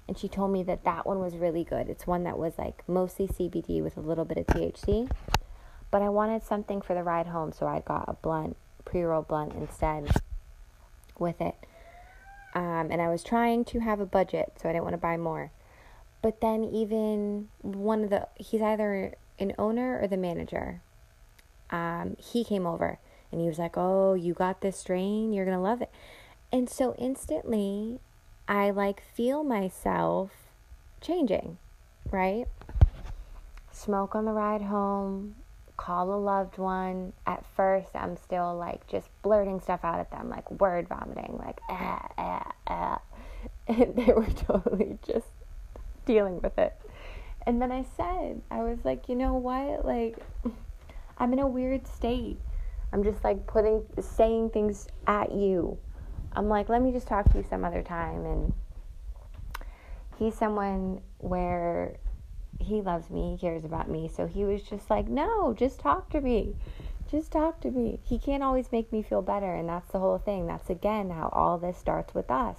[0.08, 1.88] and she told me that that one was really good.
[1.88, 5.10] It's one that was like mostly CBD with a little bit of THC.
[5.90, 9.22] But I wanted something for the ride home, so I got a blunt, pre roll
[9.22, 10.10] blunt instead
[11.18, 11.56] with it.
[12.54, 15.16] Um, and I was trying to have a budget, so I didn't want to buy
[15.16, 15.50] more.
[16.22, 20.80] But then, even one of the, he's either an owner or the manager.
[21.70, 22.98] Um, he came over
[23.32, 25.32] and he was like, Oh, you got this strain?
[25.32, 25.90] You're to love it.
[26.52, 28.00] And so instantly,
[28.48, 30.30] I like feel myself
[31.00, 31.58] changing,
[32.10, 32.46] right?
[33.72, 35.34] Smoke on the ride home,
[35.76, 37.12] call a loved one.
[37.26, 41.60] At first, I'm still like just blurting stuff out at them, like word vomiting, like
[41.68, 43.00] ah, ah, ah.
[43.68, 45.26] And they were totally just
[46.04, 46.72] dealing with it.
[47.44, 49.84] And then I said, I was like, you know what?
[49.84, 50.16] Like,
[51.18, 52.38] I'm in a weird state.
[52.92, 55.78] I'm just like putting, saying things at you.
[56.32, 58.24] I'm like, let me just talk to you some other time.
[58.26, 58.52] And
[60.18, 61.96] he's someone where
[62.60, 64.08] he loves me, he cares about me.
[64.08, 66.54] So he was just like, no, just talk to me.
[67.10, 68.00] Just talk to me.
[68.02, 69.54] He can't always make me feel better.
[69.54, 70.46] And that's the whole thing.
[70.46, 72.58] That's again how all this starts with us.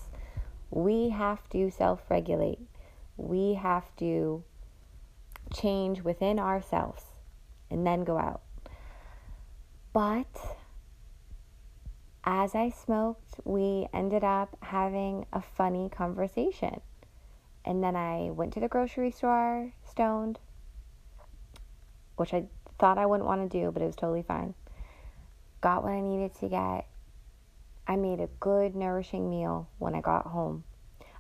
[0.70, 2.60] We have to self regulate,
[3.16, 4.43] we have to
[5.53, 7.03] change within ourselves
[7.70, 8.41] and then go out.
[9.98, 10.28] But
[12.24, 16.82] as I smoked, we ended up having a funny conversation.
[17.66, 20.38] And then I went to the grocery store, stoned,
[22.16, 22.45] which I
[22.78, 24.54] thought I wouldn't want to do, but it was totally fine.
[25.62, 26.86] Got what I needed to get.
[27.88, 30.64] I made a good, nourishing meal when I got home.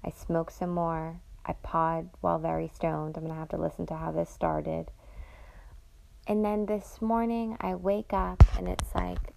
[0.05, 1.19] I smoked some more.
[1.43, 3.17] I pod while very stoned.
[3.17, 4.91] I'm going to have to listen to how this started.
[6.29, 9.33] And then this morning, I wake up and it's like,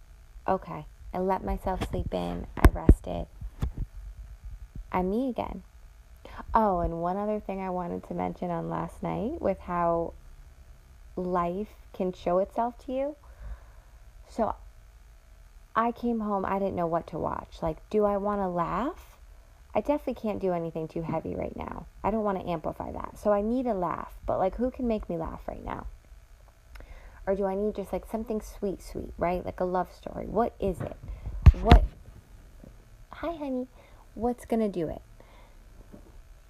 [0.49, 2.49] okay, I let myself sleep in.
[2.57, 3.26] I rested.
[4.91, 5.62] I'm me again.
[6.53, 10.14] Oh, and one other thing I wanted to mention on last night with how
[11.14, 13.16] life can show itself to you.
[14.28, 14.57] So
[15.76, 17.59] I came home, I didn't know what to watch.
[17.62, 19.16] Like, do I want to laugh?
[19.72, 21.86] I definitely can't do anything too heavy right now.
[22.03, 23.16] I don't want to amplify that.
[23.16, 25.86] So I need a laugh, but like who can make me laugh right now?
[27.31, 29.45] Or do I need just like something sweet, sweet, right?
[29.45, 30.26] Like a love story.
[30.26, 30.97] What is it?
[31.62, 31.85] What
[33.11, 33.68] Hi honey.
[34.14, 35.01] What's going to do it?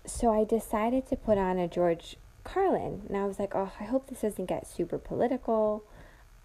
[0.07, 3.03] So I decided to put on a George Carlin.
[3.09, 5.85] And I was like, "Oh, I hope this doesn't get super political."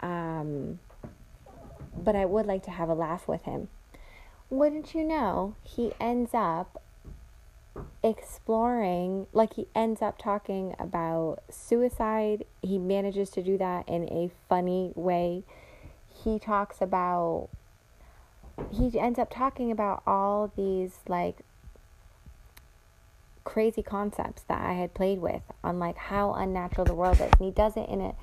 [0.00, 0.80] Um
[1.96, 3.68] but I would like to have a laugh with him
[4.50, 6.82] wouldn't you know, he ends up
[8.02, 12.44] exploring, like, he ends up talking about suicide.
[12.62, 15.44] He manages to do that in a funny way.
[16.08, 17.48] He talks about,
[18.70, 21.38] he ends up talking about all these, like,
[23.46, 27.20] crazy concepts that I had played with on like how unnatural the world is.
[27.20, 28.14] And he does it in a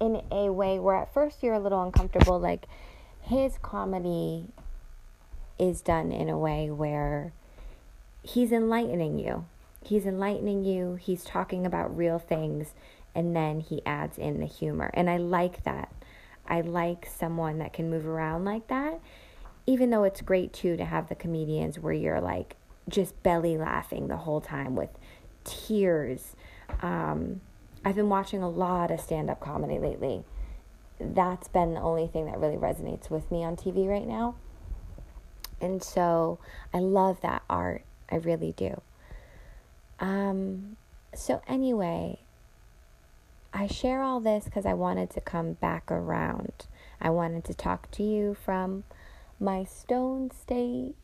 [0.00, 2.66] in a way where at first you're a little uncomfortable like
[3.20, 4.46] his comedy
[5.58, 7.32] is done in a way where
[8.24, 9.46] he's enlightening you.
[9.84, 12.74] He's enlightening you, he's talking about real things,
[13.14, 14.90] and then he adds in the humor.
[14.94, 15.92] And I like that.
[16.48, 19.00] I like someone that can move around like that,
[19.66, 22.56] even though it's great too to have the comedians where you're like
[22.88, 24.90] just belly laughing the whole time with
[25.44, 26.34] tears.
[26.80, 27.42] Um,
[27.84, 30.24] I've been watching a lot of stand up comedy lately.
[30.98, 34.36] That's been the only thing that really resonates with me on TV right now.
[35.60, 36.38] And so
[36.72, 37.84] I love that art.
[38.10, 38.80] I really do.
[40.00, 40.76] Um,
[41.14, 42.18] so, anyway,
[43.52, 46.66] I share all this because I wanted to come back around.
[47.00, 48.84] I wanted to talk to you from
[49.38, 50.94] my stone state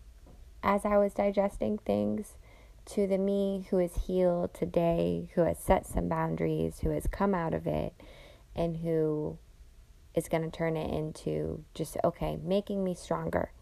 [0.62, 2.34] as I was digesting things
[2.86, 7.34] to the me who is healed today, who has set some boundaries, who has come
[7.34, 7.94] out of it,
[8.56, 9.38] and who
[10.14, 13.52] is going to turn it into just, okay, making me stronger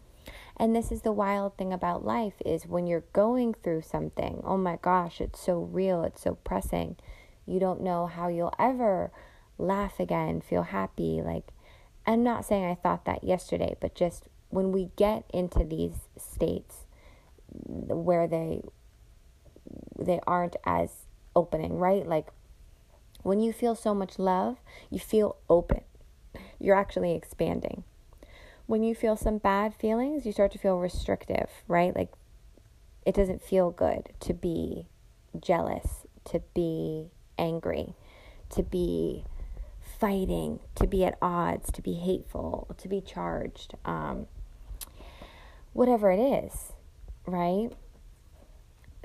[0.59, 4.57] and this is the wild thing about life is when you're going through something, oh
[4.57, 6.97] my gosh, it's so real, it's so pressing.
[7.45, 9.11] You don't know how you'll ever
[9.57, 11.21] laugh again, feel happy.
[11.23, 11.47] Like,
[12.05, 16.85] I'm not saying I thought that yesterday, but just when we get into these states
[17.55, 18.61] where they
[19.97, 21.05] they aren't as
[21.35, 22.05] opening, right?
[22.05, 22.27] Like
[23.21, 24.57] when you feel so much love,
[24.89, 25.81] you feel open.
[26.59, 27.83] You're actually expanding
[28.69, 31.95] when you feel some bad feelings, you start to feel restrictive, right?
[31.95, 32.11] Like
[33.03, 34.85] it doesn't feel good to be
[35.41, 37.09] jealous, to be
[37.39, 37.95] angry,
[38.51, 39.23] to be
[39.99, 44.27] fighting, to be at odds, to be hateful, to be charged, um,
[45.73, 46.73] whatever it is,
[47.25, 47.69] right?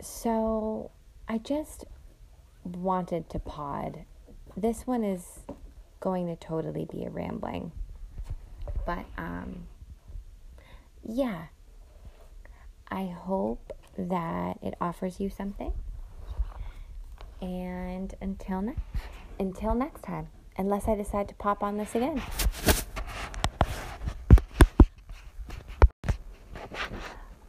[0.03, 0.91] So
[1.27, 1.87] I just
[2.63, 4.05] wanted to pod.
[4.55, 5.39] This one is
[6.01, 7.73] going to totally be a rambling.
[8.87, 9.67] But um,
[11.03, 11.47] yeah,
[12.89, 15.73] I hope that it offers you something.
[17.41, 18.81] And until next,
[19.39, 22.23] until next time, unless I decide to pop on this again.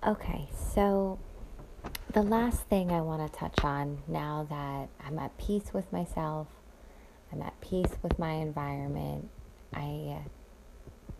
[0.06, 1.18] Okay, so
[2.14, 6.48] the last thing I want to touch on now that I'm at peace with myself,
[7.32, 9.30] I'm at peace with my environment,
[9.74, 10.20] I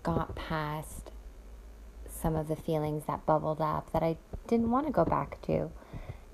[0.06, 1.12] got past
[2.08, 4.18] some of the feelings that bubbled up that I
[4.48, 5.72] didn't want to go back to.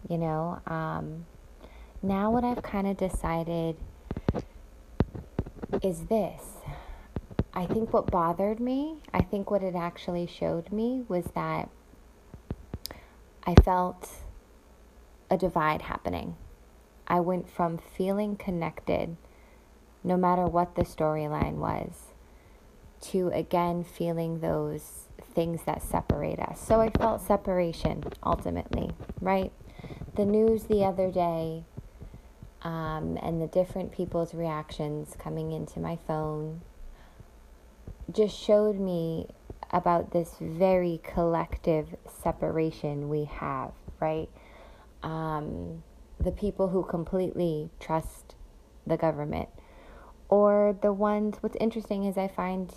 [0.09, 1.25] You know, um,
[2.03, 3.77] now what I've kind of decided
[5.81, 6.41] is this
[7.53, 11.69] I think what bothered me, I think what it actually showed me was that
[13.45, 14.09] I felt
[15.29, 16.35] a divide happening.
[17.07, 19.15] I went from feeling connected,
[20.03, 22.10] no matter what the storyline was,
[23.01, 26.59] to again feeling those things that separate us.
[26.59, 29.51] So I felt separation ultimately, right?
[30.15, 31.63] The news the other day
[32.63, 36.61] um, and the different people's reactions coming into my phone
[38.11, 39.27] just showed me
[39.71, 44.29] about this very collective separation we have, right?
[45.01, 45.83] Um,
[46.19, 48.35] the people who completely trust
[48.85, 49.49] the government,
[50.29, 52.71] or the ones, what's interesting is I find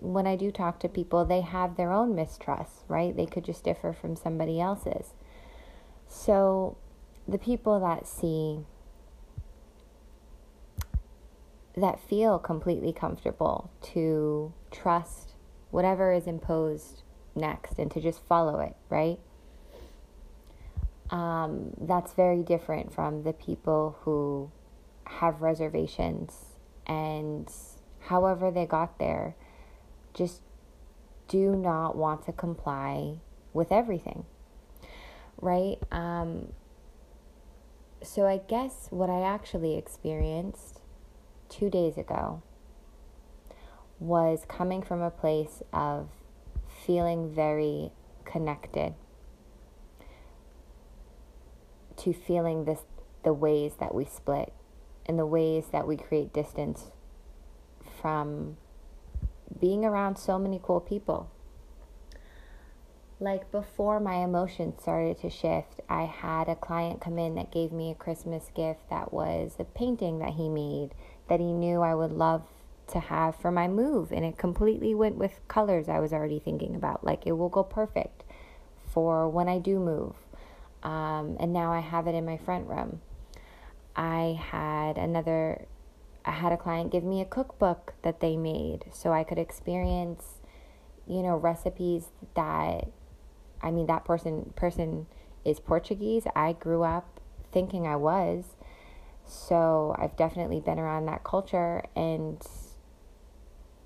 [0.00, 3.16] when I do talk to people, they have their own mistrust, right?
[3.16, 5.14] They could just differ from somebody else's.
[6.08, 6.76] So
[7.26, 8.60] the people that see,
[11.76, 15.34] that feel completely comfortable to trust
[15.70, 17.02] whatever is imposed
[17.34, 19.18] next and to just follow it, right?
[21.10, 24.50] Um, that's very different from the people who
[25.04, 26.56] have reservations
[26.86, 27.48] and
[28.00, 29.36] however they got there
[30.16, 30.40] just
[31.28, 33.18] do not want to comply
[33.52, 34.24] with everything,
[35.40, 35.76] right?
[35.90, 36.52] Um,
[38.02, 40.80] so I guess what I actually experienced
[41.48, 42.42] two days ago
[43.98, 46.08] was coming from a place of
[46.84, 47.92] feeling very
[48.24, 48.94] connected
[51.96, 52.80] to feeling this
[53.24, 54.52] the ways that we split
[55.06, 56.90] and the ways that we create distance
[58.00, 58.56] from
[59.60, 61.30] being around so many cool people.
[63.18, 67.72] Like before my emotions started to shift, I had a client come in that gave
[67.72, 70.90] me a Christmas gift that was a painting that he made
[71.28, 72.42] that he knew I would love
[72.88, 74.12] to have for my move.
[74.12, 77.04] And it completely went with colors I was already thinking about.
[77.04, 78.22] Like it will go perfect
[78.86, 80.14] for when I do move.
[80.82, 83.00] Um, and now I have it in my front room.
[83.96, 85.66] I had another
[86.26, 90.40] I had a client give me a cookbook that they made so I could experience,
[91.06, 92.88] you know, recipes that
[93.62, 95.06] I mean that person person
[95.44, 96.26] is Portuguese.
[96.34, 97.20] I grew up
[97.52, 98.56] thinking I was.
[99.24, 102.44] So I've definitely been around that culture and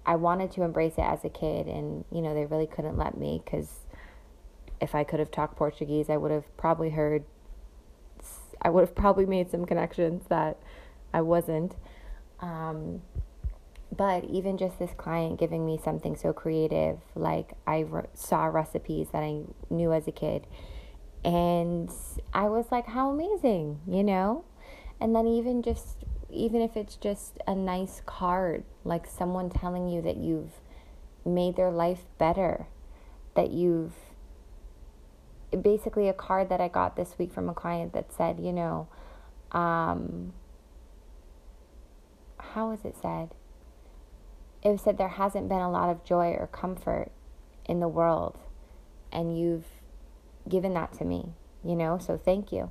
[0.06, 3.16] I wanted to embrace it as a kid and you know they really couldn't let
[3.16, 3.80] me cuz
[4.80, 7.24] if I could have talked Portuguese, I would have probably heard
[8.62, 10.58] I would have probably made some connections that
[11.12, 11.76] I wasn't.
[12.40, 13.02] Um,
[13.94, 19.08] but even just this client giving me something so creative, like I re- saw recipes
[19.12, 20.46] that I knew as a kid,
[21.24, 21.90] and
[22.32, 24.44] I was like, how amazing, you know?
[25.00, 30.00] And then even just, even if it's just a nice card, like someone telling you
[30.02, 30.52] that you've
[31.24, 32.66] made their life better,
[33.34, 33.92] that you've
[35.62, 38.88] basically a card that I got this week from a client that said, you know,
[39.52, 40.32] um,
[42.42, 43.30] how was it said?
[44.62, 47.10] It was said there hasn't been a lot of joy or comfort
[47.64, 48.38] in the world,
[49.12, 49.66] and you've
[50.48, 51.32] given that to me,
[51.64, 52.70] you know, so thank you.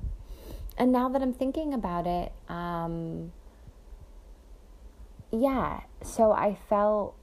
[0.76, 3.32] And now that I'm thinking about it, um,
[5.32, 7.14] yeah, so I felt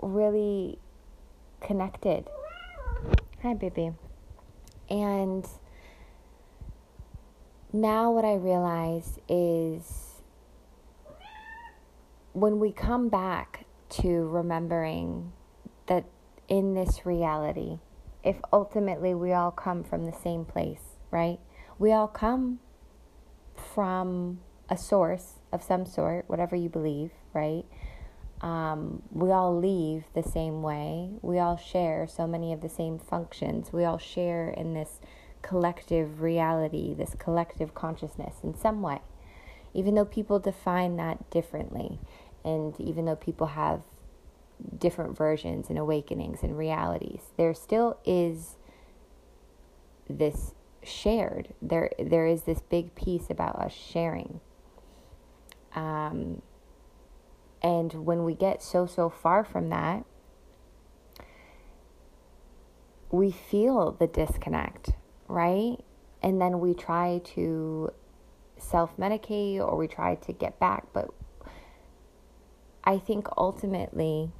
[0.00, 0.78] really
[1.60, 2.28] connected.
[3.42, 3.92] Hi, baby.
[4.88, 5.46] And
[7.72, 10.03] now what I realize is
[12.34, 15.32] when we come back to remembering
[15.86, 16.04] that
[16.48, 17.78] in this reality,
[18.22, 21.38] if ultimately we all come from the same place, right?
[21.78, 22.60] We all come
[23.54, 27.64] from a source of some sort, whatever you believe, right?
[28.40, 31.10] Um, we all leave the same way.
[31.22, 33.72] We all share so many of the same functions.
[33.72, 35.00] We all share in this
[35.42, 39.00] collective reality, this collective consciousness in some way,
[39.72, 42.00] even though people define that differently.
[42.44, 43.82] And even though people have
[44.78, 48.56] different versions and awakenings and realities, there still is
[50.08, 51.54] this shared.
[51.62, 54.40] There, there is this big piece about us sharing.
[55.74, 56.42] Um,
[57.62, 60.04] and when we get so, so far from that,
[63.10, 64.90] we feel the disconnect,
[65.28, 65.76] right?
[66.22, 67.90] And then we try to
[68.58, 71.08] self medicate or we try to get back, but
[72.84, 74.30] I think ultimately,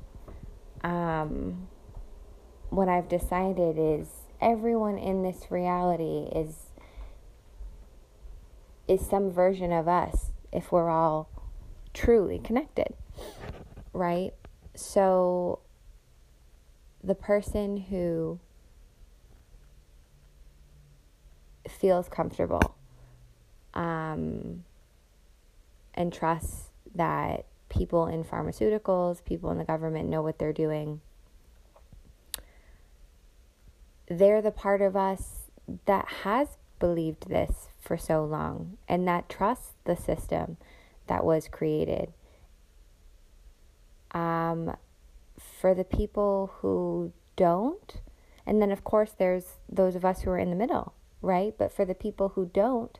[0.82, 1.68] um,
[2.68, 4.08] what I've decided is
[4.40, 6.66] everyone in this reality is
[8.86, 11.30] is some version of us if we're all
[11.94, 12.94] truly connected,
[13.94, 14.32] right?
[14.74, 15.60] So,
[17.02, 18.40] the person who
[21.68, 22.76] feels comfortable
[23.72, 24.64] um,
[25.94, 31.00] and trusts that people in pharmaceuticals, people in the government know what they're doing.
[34.08, 35.50] They're the part of us
[35.86, 40.56] that has believed this for so long and that trusts the system
[41.06, 42.12] that was created.
[44.12, 44.76] Um,
[45.38, 48.00] for the people who don't,
[48.46, 51.54] and then of course there's those of us who are in the middle, right?
[51.56, 52.98] But for the people who don't,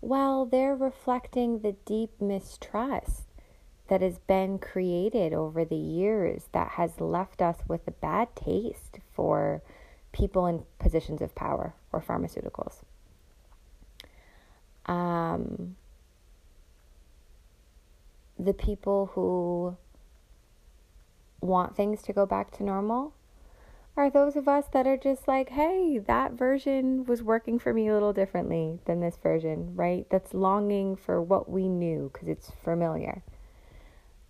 [0.00, 3.25] well, they're reflecting the deep mistrust
[3.88, 8.98] that has been created over the years that has left us with a bad taste
[9.12, 9.62] for
[10.12, 12.82] people in positions of power or pharmaceuticals.
[14.86, 15.76] Um,
[18.38, 19.76] the people who
[21.40, 23.14] want things to go back to normal
[23.96, 27.88] are those of us that are just like, hey, that version was working for me
[27.88, 30.06] a little differently than this version, right?
[30.10, 33.22] That's longing for what we knew because it's familiar.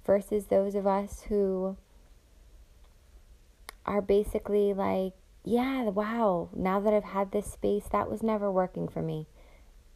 [0.06, 1.76] Versus those of us who
[3.84, 5.14] are basically like,
[5.44, 9.26] yeah, wow, now that I've had this space, that was never working for me.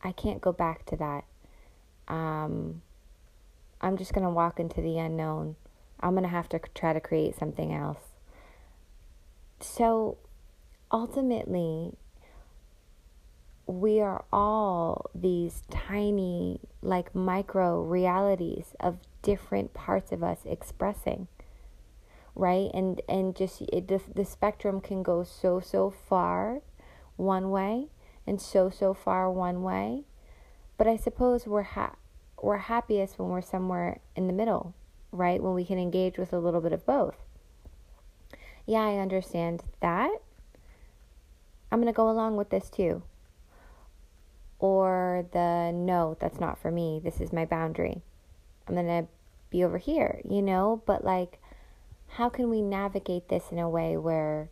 [0.02, 1.24] I can't go back to that.
[2.12, 2.82] Um,
[3.80, 5.56] I'm just going to walk into the unknown.
[6.00, 8.02] I'm going to have to try to create something else.
[9.60, 10.18] So
[10.90, 11.92] ultimately,
[13.66, 21.28] we are all these tiny, like micro realities of different parts of us expressing
[22.34, 26.60] right and and just it, the, the spectrum can go so so far
[27.16, 27.86] one way
[28.26, 30.04] and so so far one way
[30.78, 31.96] but i suppose we're ha-
[32.42, 34.74] we're happiest when we're somewhere in the middle
[35.12, 37.16] right when we can engage with a little bit of both
[38.70, 40.10] yeah, I understand that.
[41.72, 43.02] I'm going to go along with this too.
[44.60, 47.00] Or the no, that's not for me.
[47.02, 48.02] This is my boundary.
[48.70, 49.08] I'm going to
[49.50, 50.82] be over here, you know?
[50.86, 51.40] But like,
[52.06, 54.48] how can we navigate this in a way where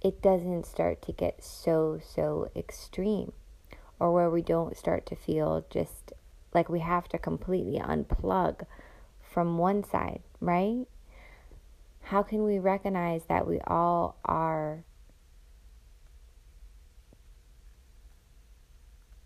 [0.00, 3.32] it doesn't start to get so, so extreme?
[3.98, 6.12] Or where we don't start to feel just
[6.54, 8.66] like we have to completely unplug
[9.20, 10.84] from one side, right?
[12.02, 14.84] How can we recognize that we all are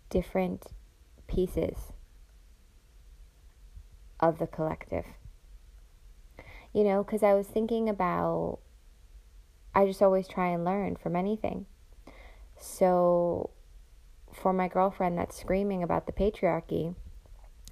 [0.09, 0.65] different
[1.27, 1.91] pieces
[4.21, 5.05] of the collective?
[6.73, 8.59] You know, because I was thinking about,
[9.75, 11.65] I just always try and learn from anything.
[12.57, 13.49] So,
[14.31, 16.95] for my girlfriend that's screaming about the patriarchy,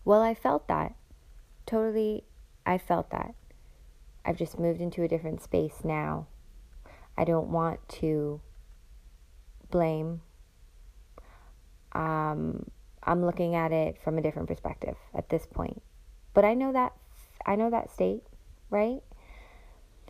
[0.03, 0.95] well, I felt that.
[1.65, 2.23] Totally,
[2.65, 3.35] I felt that.
[4.25, 6.27] I've just moved into a different space now.
[7.17, 8.41] I don't want to
[9.71, 10.21] blame.
[11.93, 12.69] Um,
[13.03, 15.81] I'm looking at it from a different perspective at this point.
[16.39, 16.93] But I know that
[17.45, 18.23] I know that state,
[18.69, 19.01] right?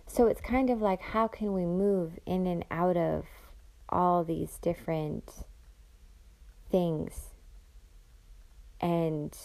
[0.06, 3.26] So it's kind of like how can we move in and out of
[3.90, 5.44] all these different
[6.70, 7.30] things
[8.80, 9.36] and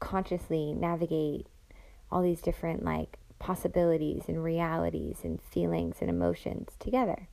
[0.00, 1.46] consciously navigate
[2.10, 7.28] all these different like possibilities and realities and feelings and emotions together.